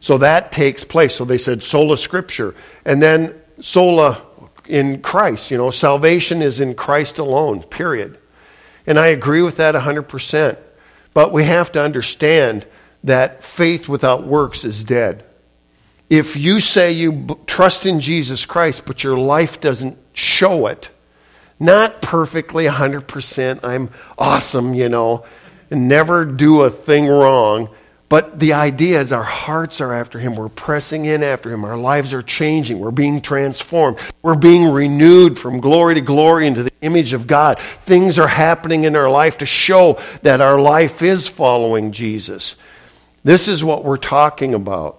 So 0.00 0.18
that 0.18 0.52
takes 0.52 0.84
place. 0.84 1.14
So 1.16 1.24
they 1.24 1.38
said 1.38 1.62
sola 1.62 1.96
Scriptura. 1.96 2.54
And 2.84 3.02
then 3.02 3.34
sola 3.60 4.22
in 4.66 5.00
Christ. 5.00 5.50
You 5.50 5.58
know, 5.58 5.70
salvation 5.70 6.42
is 6.42 6.60
in 6.60 6.74
Christ 6.74 7.18
alone, 7.18 7.62
period. 7.62 8.18
And 8.86 8.98
I 8.98 9.08
agree 9.08 9.42
with 9.42 9.56
that 9.56 9.74
100%. 9.74 10.58
But 11.14 11.32
we 11.32 11.44
have 11.44 11.72
to 11.72 11.82
understand 11.82 12.66
that 13.02 13.42
faith 13.42 13.88
without 13.88 14.26
works 14.26 14.64
is 14.64 14.84
dead. 14.84 15.24
If 16.08 16.36
you 16.36 16.60
say 16.60 16.92
you 16.92 17.40
trust 17.46 17.86
in 17.86 18.00
Jesus 18.00 18.46
Christ, 18.46 18.84
but 18.86 19.02
your 19.02 19.18
life 19.18 19.60
doesn't 19.60 19.98
show 20.12 20.66
it, 20.66 20.90
not 21.58 22.02
perfectly 22.02 22.66
100%, 22.66 23.64
I'm 23.64 23.90
awesome, 24.18 24.74
you 24.74 24.88
know, 24.88 25.24
and 25.70 25.88
never 25.88 26.24
do 26.24 26.60
a 26.60 26.70
thing 26.70 27.06
wrong, 27.06 27.70
but 28.08 28.38
the 28.38 28.52
idea 28.52 29.00
is 29.00 29.10
our 29.10 29.24
hearts 29.24 29.80
are 29.80 29.92
after 29.92 30.18
Him. 30.18 30.36
We're 30.36 30.48
pressing 30.48 31.06
in 31.06 31.24
after 31.24 31.50
Him. 31.50 31.64
Our 31.64 31.76
lives 31.76 32.14
are 32.14 32.22
changing. 32.22 32.78
We're 32.78 32.92
being 32.92 33.20
transformed. 33.20 33.98
We're 34.22 34.36
being 34.36 34.70
renewed 34.70 35.38
from 35.38 35.60
glory 35.60 35.96
to 35.96 36.00
glory 36.00 36.46
into 36.46 36.62
the 36.62 36.72
image 36.82 37.12
of 37.12 37.26
God. 37.26 37.58
Things 37.84 38.18
are 38.18 38.28
happening 38.28 38.84
in 38.84 38.94
our 38.94 39.10
life 39.10 39.38
to 39.38 39.46
show 39.46 40.00
that 40.22 40.40
our 40.40 40.60
life 40.60 41.02
is 41.02 41.26
following 41.26 41.90
Jesus. 41.90 42.54
This 43.24 43.48
is 43.48 43.64
what 43.64 43.84
we're 43.84 43.96
talking 43.96 44.54
about. 44.54 44.98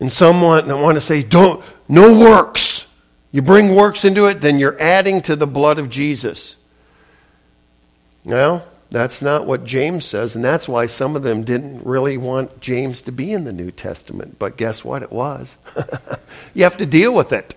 And 0.00 0.12
someone 0.12 0.68
I 0.70 0.80
want 0.80 0.96
to 0.96 1.00
say, 1.00 1.22
don't, 1.22 1.64
no 1.88 2.18
works. 2.18 2.88
You 3.30 3.42
bring 3.42 3.74
works 3.74 4.04
into 4.04 4.26
it, 4.26 4.40
then 4.40 4.58
you're 4.58 4.80
adding 4.80 5.22
to 5.22 5.36
the 5.36 5.46
blood 5.46 5.78
of 5.78 5.88
Jesus. 5.88 6.56
Well, 8.24 8.66
that's 8.90 9.20
not 9.20 9.46
what 9.46 9.64
James 9.64 10.06
says, 10.06 10.34
and 10.34 10.42
that's 10.42 10.66
why 10.66 10.86
some 10.86 11.14
of 11.14 11.22
them 11.22 11.44
didn't 11.44 11.84
really 11.84 12.16
want 12.16 12.60
James 12.60 13.02
to 13.02 13.12
be 13.12 13.32
in 13.32 13.44
the 13.44 13.52
New 13.52 13.70
Testament. 13.70 14.38
But 14.38 14.56
guess 14.56 14.82
what? 14.82 15.02
It 15.02 15.12
was. 15.12 15.56
you 16.54 16.64
have 16.64 16.78
to 16.78 16.86
deal 16.86 17.12
with 17.12 17.32
it. 17.32 17.54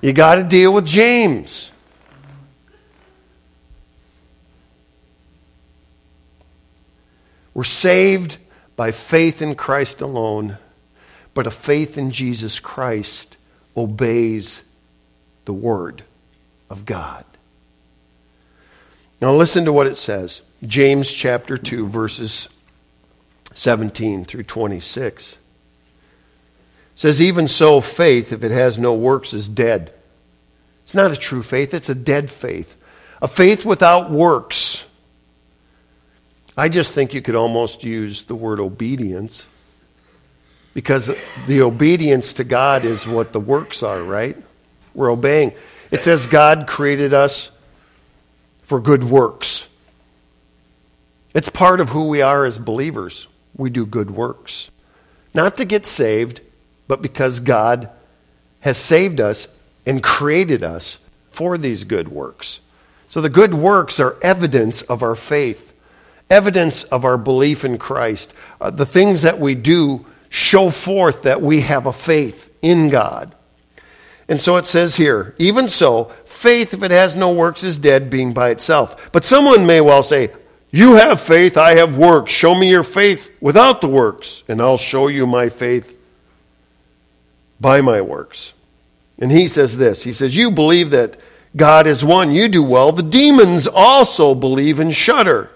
You 0.00 0.12
got 0.12 0.34
to 0.36 0.42
deal 0.42 0.72
with 0.72 0.86
James. 0.86 1.70
We're 7.54 7.64
saved 7.64 8.38
by 8.74 8.90
faith 8.90 9.42
in 9.42 9.54
Christ 9.54 10.00
alone, 10.00 10.56
but 11.34 11.46
a 11.46 11.50
faith 11.50 11.96
in 11.96 12.10
Jesus 12.10 12.58
Christ 12.58 13.36
obeys 13.76 14.62
the 15.44 15.52
Word 15.52 16.02
of 16.68 16.84
God. 16.84 17.24
Now, 19.22 19.32
listen 19.32 19.64
to 19.66 19.72
what 19.72 19.86
it 19.86 19.98
says 19.98 20.42
James 20.66 21.10
chapter 21.10 21.56
2, 21.56 21.86
verses 21.86 22.48
17 23.54 24.24
through 24.24 24.42
26. 24.42 25.34
It 25.34 25.38
says, 26.96 27.22
Even 27.22 27.46
so, 27.46 27.80
faith, 27.80 28.32
if 28.32 28.42
it 28.42 28.50
has 28.50 28.80
no 28.80 28.94
works, 28.94 29.32
is 29.32 29.46
dead. 29.46 29.94
It's 30.82 30.92
not 30.92 31.12
a 31.12 31.16
true 31.16 31.44
faith, 31.44 31.72
it's 31.72 31.88
a 31.88 31.94
dead 31.94 32.32
faith. 32.32 32.74
A 33.22 33.28
faith 33.28 33.64
without 33.64 34.10
works. 34.10 34.84
I 36.56 36.68
just 36.68 36.92
think 36.92 37.14
you 37.14 37.22
could 37.22 37.36
almost 37.36 37.84
use 37.84 38.24
the 38.24 38.34
word 38.34 38.58
obedience 38.58 39.46
because 40.74 41.14
the 41.46 41.62
obedience 41.62 42.32
to 42.34 42.44
God 42.44 42.84
is 42.84 43.06
what 43.06 43.32
the 43.32 43.38
works 43.38 43.84
are, 43.84 44.02
right? 44.02 44.36
We're 44.94 45.12
obeying. 45.12 45.52
It 45.92 46.02
says 46.02 46.26
God 46.26 46.66
created 46.66 47.14
us 47.14 47.51
for 48.62 48.80
good 48.80 49.04
works. 49.04 49.68
It's 51.34 51.48
part 51.48 51.80
of 51.80 51.90
who 51.90 52.08
we 52.08 52.22
are 52.22 52.44
as 52.44 52.58
believers. 52.58 53.26
We 53.56 53.70
do 53.70 53.86
good 53.86 54.10
works. 54.10 54.70
Not 55.34 55.56
to 55.56 55.64
get 55.64 55.86
saved, 55.86 56.40
but 56.88 57.02
because 57.02 57.40
God 57.40 57.90
has 58.60 58.78
saved 58.78 59.20
us 59.20 59.48
and 59.86 60.02
created 60.02 60.62
us 60.62 60.98
for 61.30 61.56
these 61.58 61.84
good 61.84 62.08
works. 62.08 62.60
So 63.08 63.20
the 63.20 63.28
good 63.28 63.54
works 63.54 63.98
are 63.98 64.16
evidence 64.22 64.82
of 64.82 65.02
our 65.02 65.14
faith, 65.14 65.72
evidence 66.30 66.84
of 66.84 67.04
our 67.04 67.18
belief 67.18 67.64
in 67.64 67.78
Christ. 67.78 68.32
Uh, 68.60 68.70
the 68.70 68.86
things 68.86 69.22
that 69.22 69.38
we 69.38 69.54
do 69.54 70.06
show 70.28 70.70
forth 70.70 71.22
that 71.22 71.42
we 71.42 71.60
have 71.60 71.86
a 71.86 71.92
faith 71.92 72.50
in 72.62 72.88
God. 72.88 73.34
And 74.28 74.40
so 74.40 74.56
it 74.56 74.66
says 74.66 74.96
here, 74.96 75.34
even 75.38 75.68
so, 75.68 76.04
faith, 76.24 76.74
if 76.74 76.82
it 76.82 76.90
has 76.90 77.16
no 77.16 77.32
works, 77.32 77.64
is 77.64 77.78
dead, 77.78 78.08
being 78.10 78.32
by 78.32 78.50
itself. 78.50 79.10
But 79.12 79.24
someone 79.24 79.66
may 79.66 79.80
well 79.80 80.02
say, 80.02 80.30
You 80.70 80.94
have 80.94 81.20
faith, 81.20 81.56
I 81.56 81.76
have 81.76 81.98
works. 81.98 82.32
Show 82.32 82.54
me 82.54 82.70
your 82.70 82.84
faith 82.84 83.30
without 83.40 83.80
the 83.80 83.88
works, 83.88 84.44
and 84.48 84.60
I'll 84.60 84.76
show 84.76 85.08
you 85.08 85.26
my 85.26 85.48
faith 85.48 85.96
by 87.60 87.80
my 87.80 88.00
works. 88.00 88.54
And 89.18 89.30
he 89.30 89.48
says 89.48 89.76
this 89.76 90.02
He 90.02 90.12
says, 90.12 90.36
You 90.36 90.50
believe 90.50 90.90
that 90.90 91.18
God 91.54 91.86
is 91.86 92.04
one, 92.04 92.32
you 92.32 92.48
do 92.48 92.62
well. 92.62 92.92
The 92.92 93.02
demons 93.02 93.66
also 93.66 94.34
believe 94.34 94.80
and 94.80 94.94
shudder. 94.94 95.50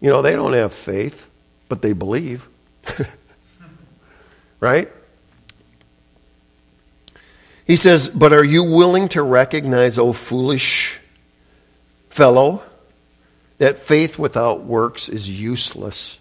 You 0.00 0.10
know, 0.10 0.20
they 0.20 0.32
don't 0.32 0.52
have 0.52 0.72
faith, 0.72 1.28
but 1.68 1.80
they 1.80 1.92
believe. 1.92 2.48
right? 4.60 4.92
He 7.66 7.76
says, 7.76 8.08
But 8.08 8.32
are 8.32 8.44
you 8.44 8.64
willing 8.64 9.08
to 9.08 9.22
recognize, 9.22 9.98
O 9.98 10.12
foolish 10.12 10.98
fellow, 12.10 12.62
that 13.58 13.78
faith 13.78 14.18
without 14.18 14.64
works 14.64 15.08
is 15.08 15.28
useless? 15.28 16.18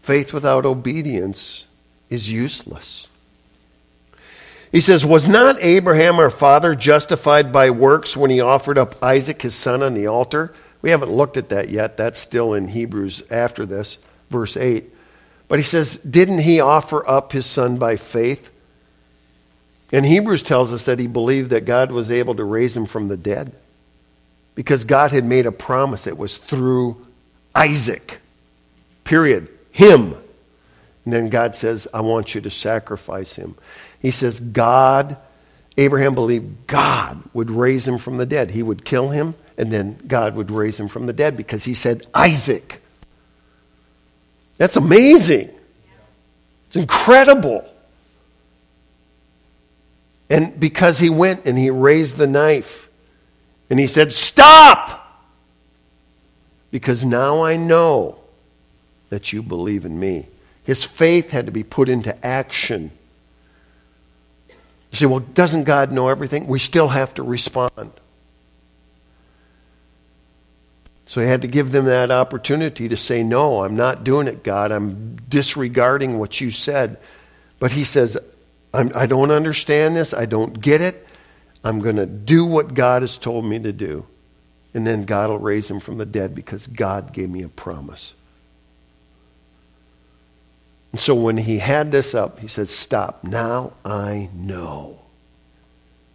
Faith 0.00 0.32
without 0.32 0.66
obedience 0.66 1.64
is 2.10 2.30
useless. 2.30 3.08
He 4.70 4.80
says, 4.80 5.04
Was 5.04 5.28
not 5.28 5.62
Abraham 5.62 6.18
our 6.18 6.30
father 6.30 6.74
justified 6.74 7.52
by 7.52 7.70
works 7.70 8.16
when 8.16 8.30
he 8.30 8.40
offered 8.40 8.78
up 8.78 9.00
Isaac 9.02 9.42
his 9.42 9.54
son 9.54 9.82
on 9.82 9.94
the 9.94 10.06
altar? 10.06 10.54
We 10.80 10.90
haven't 10.90 11.12
looked 11.12 11.36
at 11.36 11.50
that 11.50 11.68
yet. 11.68 11.96
That's 11.96 12.18
still 12.18 12.54
in 12.54 12.68
Hebrews 12.68 13.22
after 13.30 13.64
this, 13.66 13.98
verse 14.30 14.56
8. 14.56 14.92
But 15.46 15.58
he 15.58 15.62
says, 15.62 15.98
Didn't 15.98 16.40
he 16.40 16.58
offer 16.58 17.08
up 17.08 17.32
his 17.32 17.46
son 17.46 17.76
by 17.76 17.96
faith? 17.96 18.50
And 19.92 20.06
Hebrews 20.06 20.42
tells 20.42 20.72
us 20.72 20.86
that 20.86 20.98
he 20.98 21.06
believed 21.06 21.50
that 21.50 21.66
God 21.66 21.92
was 21.92 22.10
able 22.10 22.34
to 22.36 22.44
raise 22.44 22.74
him 22.74 22.86
from 22.86 23.08
the 23.08 23.16
dead 23.16 23.52
because 24.54 24.84
God 24.84 25.12
had 25.12 25.24
made 25.24 25.44
a 25.44 25.52
promise. 25.52 26.06
It 26.06 26.16
was 26.16 26.38
through 26.38 27.06
Isaac, 27.54 28.20
period. 29.04 29.48
Him. 29.70 30.16
And 31.04 31.12
then 31.12 31.28
God 31.28 31.54
says, 31.54 31.88
I 31.92 32.00
want 32.00 32.34
you 32.34 32.40
to 32.42 32.50
sacrifice 32.50 33.34
him. 33.34 33.56
He 34.00 34.10
says, 34.10 34.40
God, 34.40 35.16
Abraham 35.76 36.14
believed 36.14 36.66
God 36.66 37.22
would 37.32 37.50
raise 37.50 37.86
him 37.86 37.98
from 37.98 38.16
the 38.16 38.26
dead. 38.26 38.50
He 38.50 38.62
would 38.62 38.84
kill 38.84 39.10
him, 39.10 39.34
and 39.56 39.72
then 39.72 39.98
God 40.06 40.36
would 40.36 40.50
raise 40.50 40.78
him 40.78 40.88
from 40.88 41.06
the 41.06 41.12
dead 41.12 41.36
because 41.36 41.64
he 41.64 41.74
said, 41.74 42.06
Isaac. 42.14 42.82
That's 44.58 44.76
amazing. 44.76 45.50
It's 46.68 46.76
incredible. 46.76 47.68
And 50.32 50.58
because 50.58 50.98
he 50.98 51.10
went 51.10 51.44
and 51.44 51.58
he 51.58 51.68
raised 51.68 52.16
the 52.16 52.26
knife 52.26 52.88
and 53.68 53.78
he 53.78 53.86
said, 53.86 54.14
Stop! 54.14 54.98
Because 56.70 57.04
now 57.04 57.44
I 57.44 57.58
know 57.58 58.18
that 59.10 59.30
you 59.30 59.42
believe 59.42 59.84
in 59.84 60.00
me. 60.00 60.28
His 60.64 60.84
faith 60.84 61.32
had 61.32 61.44
to 61.44 61.52
be 61.52 61.62
put 61.62 61.90
into 61.90 62.24
action. 62.24 62.92
You 64.48 64.96
say, 64.96 65.04
well, 65.04 65.20
doesn't 65.20 65.64
God 65.64 65.92
know 65.92 66.08
everything? 66.08 66.46
We 66.46 66.58
still 66.58 66.88
have 66.88 67.12
to 67.14 67.22
respond. 67.22 67.92
So 71.04 71.20
he 71.20 71.26
had 71.26 71.42
to 71.42 71.48
give 71.48 71.72
them 71.72 71.84
that 71.84 72.10
opportunity 72.10 72.88
to 72.88 72.96
say, 72.96 73.22
No, 73.22 73.64
I'm 73.64 73.76
not 73.76 74.02
doing 74.02 74.28
it, 74.28 74.42
God. 74.42 74.72
I'm 74.72 75.16
disregarding 75.28 76.18
what 76.18 76.40
you 76.40 76.50
said. 76.50 76.96
But 77.58 77.72
he 77.72 77.84
says, 77.84 78.16
I'm, 78.72 78.90
I 78.94 79.06
do 79.06 79.16
not 79.16 79.30
understand 79.30 79.96
this. 79.96 80.14
I 80.14 80.26
don't 80.26 80.60
get 80.60 80.80
it. 80.80 81.06
I'm 81.64 81.80
going 81.80 81.96
to 81.96 82.06
do 82.06 82.44
what 82.44 82.74
God 82.74 83.02
has 83.02 83.18
told 83.18 83.44
me 83.44 83.58
to 83.58 83.72
do. 83.72 84.06
And 84.74 84.86
then 84.86 85.04
God 85.04 85.30
will 85.30 85.38
raise 85.38 85.70
him 85.70 85.80
from 85.80 85.98
the 85.98 86.06
dead 86.06 86.34
because 86.34 86.66
God 86.66 87.12
gave 87.12 87.28
me 87.28 87.42
a 87.42 87.48
promise. 87.48 88.14
And 90.92 91.00
so 91.00 91.14
when 91.14 91.36
he 91.36 91.58
had 91.58 91.92
this 91.92 92.14
up, 92.14 92.40
he 92.40 92.48
said, 92.48 92.68
Stop. 92.68 93.22
Now 93.24 93.72
I 93.84 94.28
know 94.34 95.00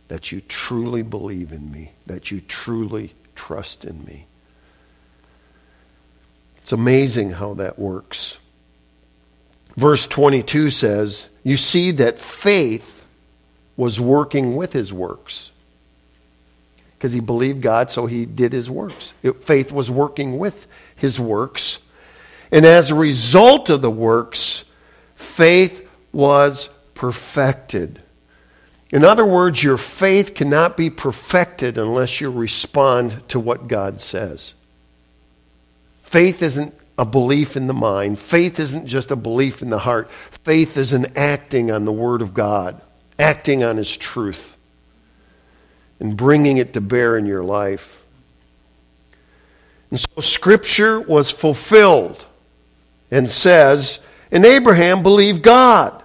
that 0.08 0.32
you 0.32 0.42
truly 0.42 1.02
believe 1.02 1.52
in 1.52 1.72
me, 1.72 1.92
that 2.06 2.32
you 2.32 2.42
truly 2.42 3.14
trust 3.36 3.86
in 3.86 4.04
me. 4.06 4.26
It's 6.58 6.72
amazing 6.72 7.32
how 7.32 7.54
that 7.56 7.78
works. 7.78 8.40
Verse 9.78 10.08
22 10.08 10.72
says, 10.72 11.30
You 11.44 11.56
see 11.56 11.92
that 11.92 12.20
faith 12.20 13.06
was 13.78 14.02
working 14.02 14.56
with 14.56 14.74
his 14.74 14.92
works. 14.92 15.52
Because 16.98 17.14
he 17.14 17.20
believed 17.20 17.62
God, 17.62 17.92
so 17.92 18.08
he 18.08 18.26
did 18.26 18.52
his 18.52 18.72
works. 18.72 19.14
It, 19.22 19.44
faith 19.44 19.72
was 19.72 19.92
working 19.92 20.40
with 20.40 20.66
his 20.96 21.20
works. 21.20 21.78
And 22.52 22.66
as 22.66 22.90
a 22.90 22.96
result 22.96 23.70
of 23.70 23.84
the 23.84 23.92
works, 23.92 24.66
faith 25.16 25.88
was 26.12 26.70
perfected. 26.96 28.02
In 28.92 29.06
other 29.06 29.26
words, 29.26 29.62
your 29.62 29.78
faith 29.78 30.34
cannot 30.34 30.76
be 30.76 30.90
perfected 30.90 31.78
unless 31.78 32.20
you 32.20 32.32
respond 32.32 33.22
to 33.30 33.40
what 33.40 33.68
God 33.68 34.02
says. 34.02 34.54
Faith 36.02 36.42
isn't 36.42 36.74
a 36.98 37.06
belief 37.06 37.56
in 37.56 37.68
the 37.68 37.74
mind. 37.74 38.20
Faith 38.20 38.60
isn't 38.60 38.88
just 38.88 39.12
a 39.12 39.16
belief 39.16 39.62
in 39.62 39.70
the 39.70 39.80
heart. 39.80 40.10
Faith 40.44 40.78
is 40.78 40.94
an 40.94 41.14
acting 41.16 41.72
on 41.72 41.86
the 41.86 41.92
Word 41.92 42.22
of 42.22 42.34
God, 42.34 42.82
acting 43.20 43.64
on 43.64 43.78
His 43.78 43.96
truth, 43.96 44.58
and 46.00 46.18
bringing 46.18 46.58
it 46.58 46.74
to 46.74 46.82
bear 46.82 47.18
in 47.18 47.26
your 47.26 47.44
life. 47.44 48.04
And 49.90 50.00
so 50.00 50.22
Scripture 50.22 51.00
was 51.00 51.32
fulfilled 51.32 52.26
and 53.12 53.30
says, 53.30 54.00
And 54.32 54.46
Abraham 54.46 55.04
believed 55.04 55.44
God, 55.44 56.04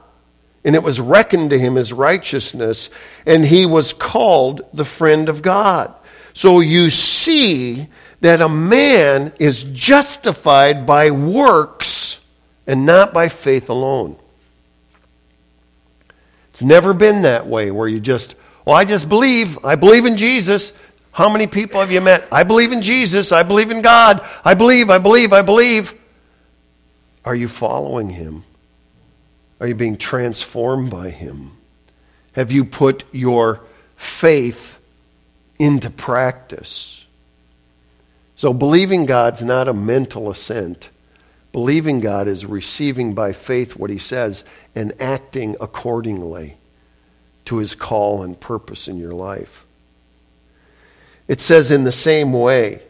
and 0.65 0.75
it 0.75 0.83
was 0.83 1.01
reckoned 1.01 1.51
to 1.51 1.59
him 1.59 1.77
as 1.77 1.93
righteousness, 1.93 2.91
and 3.27 3.45
he 3.45 3.67
was 3.67 3.93
called 3.93 4.61
the 4.73 4.85
friend 4.85 5.29
of 5.29 5.43
God. 5.43 5.93
So 6.35 6.61
you 6.61 6.91
see 6.91 7.89
that 8.23 8.41
a 8.41 8.49
man 8.49 9.33
is 9.41 9.65
justified 9.65 10.87
by 10.87 11.11
works 11.11 12.21
and 12.69 12.87
not 12.87 13.13
by 13.13 13.29
faith 13.29 13.69
alone. 13.69 14.17
It's 16.51 16.63
never 16.63 16.95
been 16.95 17.23
that 17.23 17.49
way 17.49 17.73
where 17.73 17.89
you 17.89 17.99
just, 17.99 18.37
well, 18.65 18.77
I 18.77 18.85
just 18.85 19.09
believe. 19.09 19.65
I 19.65 19.75
believe 19.75 20.07
in 20.07 20.17
Jesus. 20.17 20.73
How 21.11 21.29
many 21.29 21.49
people 21.49 21.81
have 21.81 21.91
you 21.91 22.01
met? 22.01 22.29
I 22.31 22.45
believe 22.45 22.71
in 22.71 22.81
Jesus. 22.81 23.33
I 23.33 23.43
believe 23.43 23.73
in 23.73 23.83
God. 23.83 24.25
I 24.45 24.55
believe, 24.55 24.89
I 24.89 24.99
believe, 24.99 25.33
I 25.33 25.43
believe. 25.43 25.93
Are 27.25 27.35
you 27.35 27.49
following 27.49 28.11
him? 28.11 28.45
Are 29.59 29.67
you 29.67 29.75
being 29.75 29.97
transformed 29.97 30.93
by 30.93 31.11
him? 31.11 31.57
Have 32.35 32.53
you 32.53 32.65
put 32.65 33.03
your 33.11 33.63
faith 33.97 34.79
into 35.59 35.91
practice? 35.91 37.02
So 38.43 38.53
believing 38.53 39.07
God's 39.07 39.45
not 39.45 39.69
a 39.69 39.73
mental 39.73 40.29
assent. 40.29 40.91
Believing 41.53 42.01
God 42.01 42.27
is 42.27 42.45
receiving 42.45 43.15
by 43.15 43.31
faith 43.31 43.77
what 43.77 43.89
he 43.89 43.99
says 43.99 44.43
and 44.75 45.01
acting 45.01 45.55
accordingly 45.61 46.57
to 47.45 47.59
his 47.59 47.77
call 47.77 48.25
and 48.25 48.41
purpose 48.41 48.89
in 48.89 48.99
your 48.99 49.15
life. 49.15 49.65
It 51.29 51.41
says, 51.41 51.71
in 51.71 51.85
the 51.85 51.93
same 51.93 52.33
way, 52.33 52.83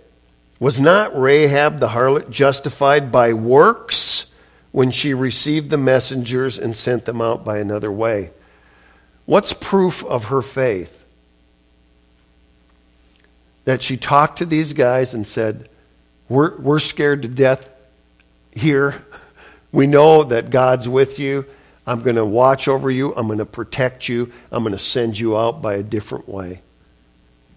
was 0.58 0.80
not 0.80 1.14
Rahab 1.14 1.80
the 1.80 1.88
harlot 1.88 2.30
justified 2.30 3.12
by 3.12 3.34
works 3.34 4.30
when 4.70 4.90
she 4.90 5.12
received 5.12 5.68
the 5.68 5.76
messengers 5.76 6.58
and 6.58 6.74
sent 6.74 7.04
them 7.04 7.20
out 7.20 7.44
by 7.44 7.58
another 7.58 7.92
way? 7.92 8.30
What's 9.26 9.52
proof 9.52 10.02
of 10.02 10.24
her 10.24 10.40
faith? 10.40 11.01
That 13.64 13.82
she 13.82 13.96
talked 13.96 14.38
to 14.38 14.46
these 14.46 14.72
guys 14.72 15.14
and 15.14 15.26
said, 15.26 15.68
We're, 16.28 16.56
we're 16.58 16.78
scared 16.78 17.22
to 17.22 17.28
death 17.28 17.70
here. 18.52 19.04
We 19.70 19.86
know 19.86 20.24
that 20.24 20.50
God's 20.50 20.88
with 20.88 21.18
you. 21.18 21.46
I'm 21.86 22.02
going 22.02 22.16
to 22.16 22.24
watch 22.24 22.68
over 22.68 22.90
you. 22.90 23.14
I'm 23.14 23.26
going 23.26 23.38
to 23.38 23.46
protect 23.46 24.08
you. 24.08 24.32
I'm 24.50 24.62
going 24.62 24.74
to 24.74 24.78
send 24.78 25.18
you 25.18 25.36
out 25.36 25.62
by 25.62 25.74
a 25.74 25.82
different 25.82 26.28
way. 26.28 26.62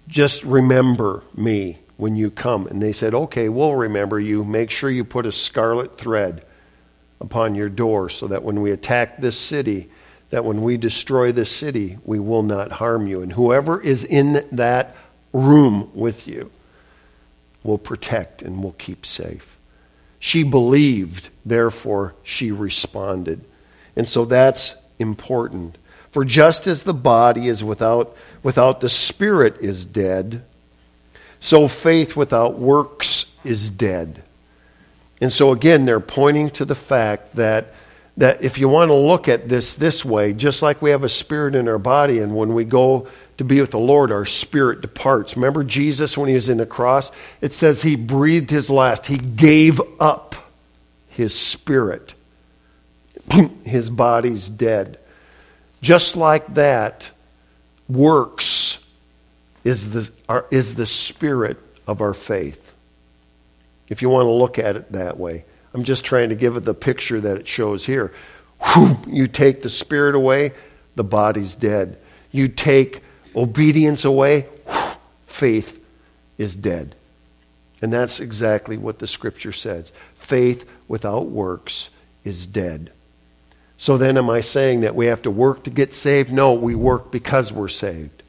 Just 0.08 0.43
remember 0.43 1.24
me 1.36 1.80
when 1.97 2.16
you 2.16 2.32
come. 2.32 2.68
And 2.68 2.82
they 2.82 2.93
said, 2.93 3.14
Okay, 3.14 3.49
we'll 3.49 3.76
remember 3.76 4.20
you. 4.20 4.43
Make 4.43 4.72
sure 4.72 4.89
you 4.89 5.03
put 5.03 5.26
a 5.26 5.32
scarlet 5.32 5.97
thread 5.97 6.45
upon 7.20 7.56
your 7.56 7.70
door 7.70 8.10
so 8.10 8.28
that 8.28 8.43
when 8.43 8.62
we 8.62 8.72
attack 8.72 9.18
this 9.18 9.39
city, 9.39 9.89
that 10.30 10.45
when 10.45 10.64
we 10.64 10.78
destroy 10.78 11.32
this 11.32 11.51
city, 11.51 11.97
we 12.03 12.20
will 12.20 12.43
not 12.43 12.74
harm 12.74 13.08
you. 13.08 13.22
And 13.22 13.34
whoever 13.34 13.80
is 13.80 14.03
in 14.03 14.45
that 14.51 14.95
room 15.36 15.92
with 15.94 16.28
you 16.28 16.50
will 17.64 17.78
protect 17.78 18.42
and 18.42 18.64
will 18.64 18.76
keep 18.78 19.06
safe. 19.06 19.58
She 20.20 20.44
believed, 20.44 21.30
therefore, 21.46 22.16
she 22.24 22.52
responded. 22.52 23.44
And 23.96 24.08
so 24.08 24.26
that's 24.26 24.76
important. 24.98 25.78
For 26.12 26.24
just 26.24 26.68
as 26.68 26.84
the 26.84 26.94
body 26.94 27.48
is 27.48 27.64
without, 27.64 28.16
without 28.44 28.80
the 28.80 28.90
spirit 28.90 29.58
is 29.60 29.86
dead, 29.86 30.44
so 31.40 31.68
faith 31.68 32.16
without 32.16 32.58
works 32.58 33.34
is 33.44 33.70
dead. 33.70 34.24
And 35.20 35.32
so 35.32 35.52
again, 35.52 35.86
they're 35.86 36.00
pointing 36.00 36.50
to 36.52 36.66
the 36.66 36.76
fact 36.76 37.36
that, 37.36 37.74
that 38.18 38.44
if 38.44 38.58
you 38.58 38.70
want 38.70 38.90
to 38.90 38.96
look 38.96 39.28
at 39.28 39.50
this 39.50 39.74
this 39.74 40.06
way, 40.06 40.34
just 40.34 40.62
like 40.62 40.82
we 40.82 40.92
have 40.92 41.04
a 41.04 41.10
spirit 41.10 41.56
in 41.56 41.68
our 41.68 41.78
body, 41.78 42.20
and 42.20 42.36
when 42.36 42.54
we 42.54 42.64
go 42.64 43.08
to 43.38 43.44
be 43.44 43.60
with 43.60 43.72
the 43.72 43.80
Lord, 43.80 44.12
our 44.12 44.26
spirit 44.26 44.82
departs. 44.82 45.36
Remember 45.36 45.64
Jesus 45.64 46.18
when 46.18 46.30
he 46.30 46.36
was 46.36 46.50
in 46.50 46.58
the 46.58 46.66
cross? 46.66 47.12
It 47.42 47.54
says 47.54 47.82
he 47.82 47.96
breathed 47.96 48.50
his 48.50 48.70
last, 48.70 49.08
he 49.08 49.18
gave 49.18 49.82
up 50.00 50.36
his 51.10 51.34
spirit. 51.34 52.14
his 53.64 53.90
body's 53.90 54.50
dead. 54.50 55.00
Just 55.82 56.16
like 56.16 56.56
that, 56.56 57.10
works 57.88 58.84
is 59.64 59.92
the, 59.92 60.12
our, 60.28 60.46
is 60.52 60.76
the 60.76 60.86
spirit 60.86 61.58
of 61.88 62.02
our 62.02 62.14
faith. 62.14 62.74
If 63.90 64.02
you 64.02 64.10
want 64.10 64.26
to 64.26 64.32
look 64.32 64.58
at 64.58 64.76
it 64.76 64.92
that 64.94 65.20
way, 65.20 65.46
I'm 65.74 65.84
just 65.84 66.06
trying 66.06 66.30
to 66.30 66.36
give 66.36 66.56
it 66.56 66.66
the 66.66 66.74
picture 66.74 67.22
that 67.22 67.38
it 67.38 67.48
shows 67.48 67.86
here. 67.86 68.14
Whew, 68.62 68.98
you 69.08 69.28
take 69.28 69.62
the 69.62 69.70
spirit 69.70 70.16
away, 70.16 70.54
the 70.96 71.04
body's 71.04 71.56
dead. 71.56 71.98
You 72.32 72.48
take 72.48 73.04
obedience 73.36 74.06
away, 74.06 74.48
faith 75.26 75.84
is 76.38 76.56
dead. 76.56 76.96
And 77.82 77.92
that's 77.92 78.20
exactly 78.20 78.78
what 78.78 79.00
the 79.00 79.08
scripture 79.08 79.52
says. 79.52 79.92
Faith 80.16 80.68
without 80.88 81.28
works 81.28 81.90
is 82.24 82.46
dead. 82.46 82.92
So 83.78 83.98
then, 83.98 84.18
am 84.18 84.30
I 84.30 84.42
saying 84.42 84.82
that 84.82 84.96
we 84.96 85.08
have 85.08 85.22
to 85.24 85.32
work 85.32 85.64
to 85.66 85.70
get 85.70 85.94
saved? 85.94 86.32
No, 86.32 86.54
we 86.54 86.76
work 86.76 87.12
because 87.12 87.52
we're 87.52 87.68
saved. 87.68 88.24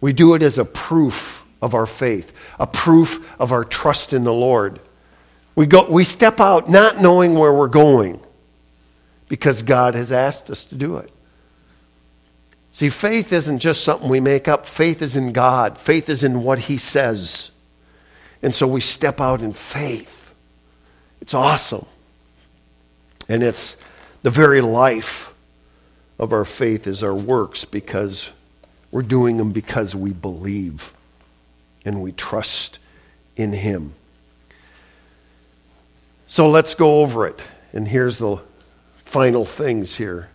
We 0.00 0.12
do 0.12 0.34
it 0.34 0.42
as 0.42 0.58
a 0.58 0.64
proof 0.64 1.44
of 1.60 1.74
our 1.74 1.86
faith, 1.86 2.32
a 2.58 2.66
proof 2.66 3.24
of 3.38 3.52
our 3.52 3.64
trust 3.64 4.12
in 4.12 4.24
the 4.24 4.32
Lord. 4.32 4.80
We, 5.54 5.66
go, 5.66 5.88
we 5.88 6.04
step 6.04 6.40
out 6.40 6.68
not 6.68 7.00
knowing 7.00 7.34
where 7.34 7.52
we're 7.52 7.68
going 7.68 8.20
because 9.28 9.62
God 9.62 9.94
has 9.94 10.10
asked 10.10 10.50
us 10.50 10.64
to 10.64 10.74
do 10.74 10.96
it. 10.96 11.11
See, 12.72 12.88
faith 12.88 13.32
isn't 13.32 13.58
just 13.58 13.84
something 13.84 14.08
we 14.08 14.20
make 14.20 14.48
up. 14.48 14.64
Faith 14.64 15.02
is 15.02 15.14
in 15.14 15.32
God. 15.32 15.76
Faith 15.76 16.08
is 16.08 16.24
in 16.24 16.42
what 16.42 16.58
He 16.58 16.78
says. 16.78 17.50
And 18.42 18.54
so 18.54 18.66
we 18.66 18.80
step 18.80 19.20
out 19.20 19.42
in 19.42 19.52
faith. 19.52 20.32
It's 21.20 21.34
awesome. 21.34 21.86
And 23.28 23.42
it's 23.42 23.76
The 24.22 24.30
very 24.30 24.60
life 24.60 25.32
of 26.18 26.32
our 26.32 26.44
faith 26.44 26.86
is 26.86 27.02
our 27.02 27.14
works 27.14 27.64
because 27.64 28.30
we're 28.90 29.02
doing 29.02 29.36
them 29.36 29.52
because 29.52 29.94
we 29.94 30.10
believe 30.12 30.92
and 31.84 32.00
we 32.02 32.12
trust 32.12 32.78
in 33.36 33.52
Him. 33.52 33.94
So 36.28 36.48
let's 36.48 36.74
go 36.74 37.00
over 37.00 37.26
it. 37.26 37.42
And 37.72 37.88
here's 37.88 38.18
the 38.18 38.38
final 39.04 39.44
things 39.44 39.96
here 39.96 40.28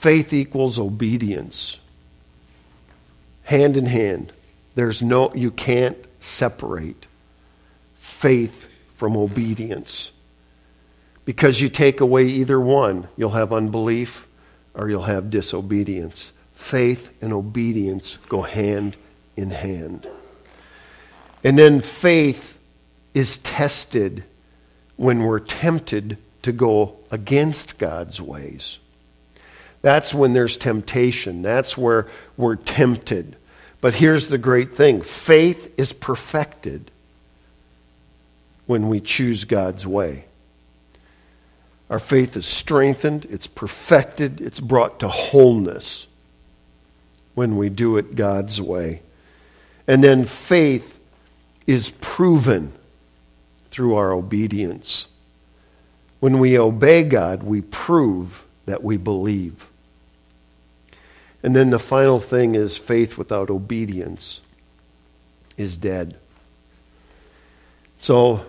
faith 0.00 0.32
equals 0.32 0.78
obedience, 0.78 1.78
hand 3.42 3.76
in 3.76 3.84
hand. 3.84 4.32
There's 4.74 5.02
no, 5.02 5.30
you 5.34 5.50
can't 5.50 5.98
separate 6.20 7.04
faith 7.96 8.66
from 8.94 9.14
obedience. 9.14 10.10
Because 11.26 11.60
you 11.60 11.68
take 11.68 12.00
away 12.00 12.24
either 12.28 12.58
one, 12.58 13.08
you'll 13.14 13.30
have 13.30 13.52
unbelief 13.52 14.26
or 14.72 14.88
you'll 14.88 15.02
have 15.02 15.28
disobedience. 15.28 16.32
Faith 16.54 17.14
and 17.20 17.34
obedience 17.34 18.16
go 18.30 18.40
hand 18.40 18.96
in 19.36 19.50
hand. 19.50 20.08
And 21.44 21.58
then 21.58 21.82
faith 21.82 22.58
is 23.12 23.36
tested 23.36 24.24
when 24.96 25.24
we're 25.24 25.40
tempted 25.40 26.16
to 26.40 26.52
go 26.52 26.96
against 27.10 27.78
God's 27.78 28.18
ways. 28.18 28.78
That's 29.82 30.12
when 30.12 30.32
there's 30.32 30.56
temptation. 30.56 31.42
That's 31.42 31.76
where 31.76 32.06
we're 32.36 32.56
tempted. 32.56 33.36
But 33.80 33.94
here's 33.94 34.26
the 34.26 34.38
great 34.38 34.74
thing 34.74 35.02
faith 35.02 35.72
is 35.78 35.92
perfected 35.92 36.90
when 38.66 38.88
we 38.88 39.00
choose 39.00 39.44
God's 39.44 39.86
way. 39.86 40.26
Our 41.88 41.98
faith 41.98 42.36
is 42.36 42.46
strengthened, 42.46 43.26
it's 43.30 43.48
perfected, 43.48 44.40
it's 44.40 44.60
brought 44.60 45.00
to 45.00 45.08
wholeness 45.08 46.06
when 47.34 47.56
we 47.56 47.68
do 47.68 47.96
it 47.96 48.14
God's 48.14 48.60
way. 48.60 49.02
And 49.88 50.04
then 50.04 50.24
faith 50.24 50.98
is 51.66 51.90
proven 52.00 52.72
through 53.70 53.96
our 53.96 54.12
obedience. 54.12 55.08
When 56.20 56.38
we 56.38 56.58
obey 56.58 57.02
God, 57.02 57.42
we 57.42 57.62
prove 57.62 58.44
that 58.66 58.84
we 58.84 58.96
believe. 58.96 59.69
And 61.42 61.56
then 61.56 61.70
the 61.70 61.78
final 61.78 62.20
thing 62.20 62.54
is 62.54 62.76
faith 62.76 63.16
without 63.16 63.50
obedience 63.50 64.40
is 65.56 65.76
dead. 65.76 66.16
So 67.98 68.44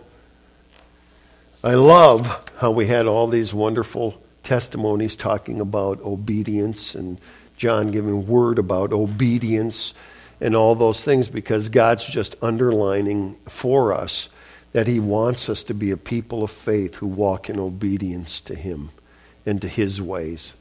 I 1.63 1.75
love 1.75 2.49
how 2.57 2.71
we 2.71 2.87
had 2.87 3.05
all 3.05 3.27
these 3.27 3.53
wonderful 3.53 4.21
testimonies 4.43 5.15
talking 5.15 5.61
about 5.61 6.01
obedience 6.01 6.95
and 6.95 7.19
John 7.55 7.91
giving 7.91 8.27
word 8.27 8.57
about 8.57 8.91
obedience 8.91 9.93
and 10.39 10.55
all 10.55 10.73
those 10.73 11.03
things 11.03 11.29
because 11.29 11.69
God's 11.69 12.05
just 12.05 12.35
underlining 12.41 13.35
for 13.47 13.93
us 13.93 14.29
that 14.71 14.87
He 14.87 14.99
wants 14.99 15.49
us 15.49 15.63
to 15.65 15.73
be 15.73 15.91
a 15.91 15.97
people 15.97 16.43
of 16.43 16.49
faith 16.49 16.95
who 16.95 17.07
walk 17.07 17.49
in 17.49 17.59
obedience 17.59 18.41
to 18.41 18.55
Him 18.55 18.89
and 19.45 19.61
to 19.61 19.67
His 19.67 20.01
ways. 20.01 20.53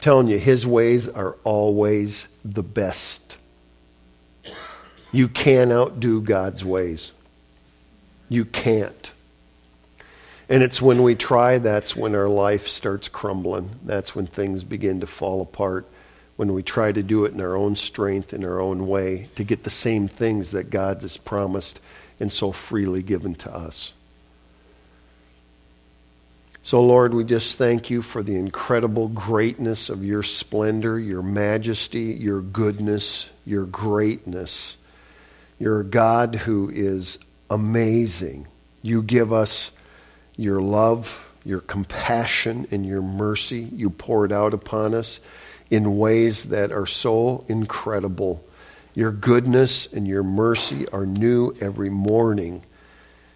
Telling 0.00 0.28
you, 0.28 0.38
His 0.38 0.66
ways 0.66 1.08
are 1.08 1.36
always 1.44 2.28
the 2.44 2.62
best. 2.62 3.38
You 5.12 5.28
can't 5.28 5.70
outdo 5.70 6.20
God's 6.20 6.64
ways. 6.64 7.12
You 8.28 8.44
can't. 8.44 9.12
And 10.48 10.62
it's 10.62 10.82
when 10.82 11.02
we 11.02 11.14
try, 11.14 11.58
that's 11.58 11.96
when 11.96 12.14
our 12.14 12.28
life 12.28 12.68
starts 12.68 13.08
crumbling. 13.08 13.70
That's 13.82 14.14
when 14.14 14.26
things 14.26 14.62
begin 14.64 15.00
to 15.00 15.06
fall 15.06 15.40
apart 15.40 15.86
when 16.36 16.52
we 16.52 16.62
try 16.62 16.90
to 16.92 17.02
do 17.02 17.24
it 17.24 17.32
in 17.32 17.40
our 17.40 17.56
own 17.56 17.76
strength, 17.76 18.32
in 18.32 18.44
our 18.44 18.60
own 18.60 18.86
way, 18.86 19.28
to 19.36 19.44
get 19.44 19.64
the 19.64 19.70
same 19.70 20.08
things 20.08 20.50
that 20.50 20.70
God 20.70 21.00
has 21.02 21.16
promised 21.16 21.80
and 22.18 22.32
so 22.32 22.52
freely 22.52 23.02
given 23.02 23.34
to 23.36 23.54
us. 23.54 23.93
So, 26.66 26.82
Lord, 26.82 27.12
we 27.12 27.24
just 27.24 27.58
thank 27.58 27.90
you 27.90 28.00
for 28.00 28.22
the 28.22 28.36
incredible 28.36 29.08
greatness 29.08 29.90
of 29.90 30.02
your 30.02 30.22
splendor, 30.22 30.98
your 30.98 31.20
majesty, 31.20 32.16
your 32.18 32.40
goodness, 32.40 33.28
your 33.44 33.66
greatness. 33.66 34.78
You're 35.58 35.80
a 35.80 35.84
God 35.84 36.34
who 36.36 36.70
is 36.70 37.18
amazing. 37.50 38.48
You 38.80 39.02
give 39.02 39.30
us 39.30 39.72
your 40.36 40.62
love, 40.62 41.30
your 41.44 41.60
compassion, 41.60 42.66
and 42.70 42.86
your 42.86 43.02
mercy. 43.02 43.68
You 43.70 43.90
pour 43.90 44.24
it 44.24 44.32
out 44.32 44.54
upon 44.54 44.94
us 44.94 45.20
in 45.70 45.98
ways 45.98 46.44
that 46.44 46.72
are 46.72 46.86
so 46.86 47.44
incredible. 47.46 48.42
Your 48.94 49.12
goodness 49.12 49.92
and 49.92 50.08
your 50.08 50.22
mercy 50.22 50.88
are 50.88 51.04
new 51.04 51.54
every 51.60 51.90
morning, 51.90 52.64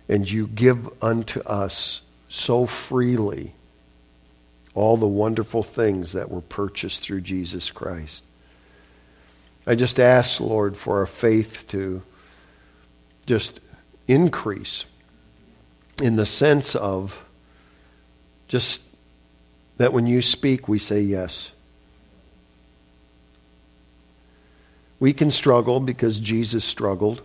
and 0.08 0.30
you 0.30 0.46
give 0.46 0.88
unto 1.02 1.40
us 1.40 2.00
so 2.28 2.66
freely 2.66 3.54
all 4.74 4.96
the 4.96 5.06
wonderful 5.06 5.62
things 5.62 6.12
that 6.12 6.30
were 6.30 6.40
purchased 6.40 7.02
through 7.02 7.22
Jesus 7.22 7.70
Christ. 7.70 8.22
I 9.66 9.74
just 9.74 9.98
ask, 9.98 10.40
Lord, 10.40 10.76
for 10.76 10.98
our 10.98 11.06
faith 11.06 11.66
to 11.68 12.02
just 13.26 13.60
increase 14.06 14.84
in 16.02 16.16
the 16.16 16.24
sense 16.24 16.74
of 16.74 17.24
just 18.46 18.80
that 19.76 19.92
when 19.92 20.06
you 20.06 20.22
speak, 20.22 20.68
we 20.68 20.78
say 20.78 21.00
yes. 21.00 21.50
We 25.00 25.12
can 25.12 25.30
struggle 25.30 25.80
because 25.80 26.18
Jesus 26.18 26.64
struggled. 26.64 27.22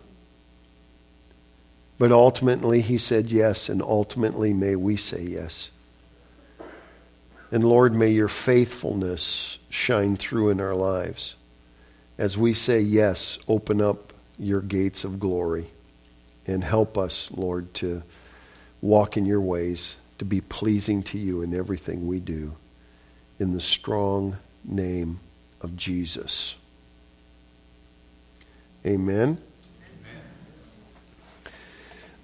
But 1.98 2.12
ultimately, 2.12 2.82
he 2.82 2.98
said 2.98 3.32
yes, 3.32 3.70
and 3.70 3.82
ultimately, 3.82 4.54
may 4.54 4.76
we 4.76 4.96
say 4.96 5.22
yes. 5.22 5.70
And 7.52 7.64
Lord, 7.64 7.94
may 7.94 8.10
your 8.10 8.28
faithfulness 8.28 9.60
shine 9.70 10.18
through 10.18 10.50
in 10.50 10.60
our 10.60 10.74
lives. 10.74 11.36
As 12.18 12.38
we 12.38 12.54
say 12.54 12.80
yes, 12.82 13.38
open 13.48 13.80
up 13.80 14.12
your 14.40 14.62
gates 14.62 15.04
of 15.04 15.20
glory 15.20 15.68
and 16.48 16.64
help 16.64 16.98
us, 16.98 17.30
Lord, 17.32 17.74
to 17.76 18.04
walk 18.82 19.18
in 19.18 19.26
your 19.26 19.42
ways, 19.42 19.96
to 20.18 20.26
be 20.26 20.42
pleasing 20.42 21.04
to 21.04 21.18
you 21.18 21.42
in 21.42 21.54
everything 21.54 22.08
we 22.08 22.20
do. 22.20 22.56
In 23.40 23.54
the 23.54 23.62
strong 23.62 24.38
name 24.64 25.20
of 25.62 25.78
Jesus. 25.78 26.56
Amen. 28.86 29.38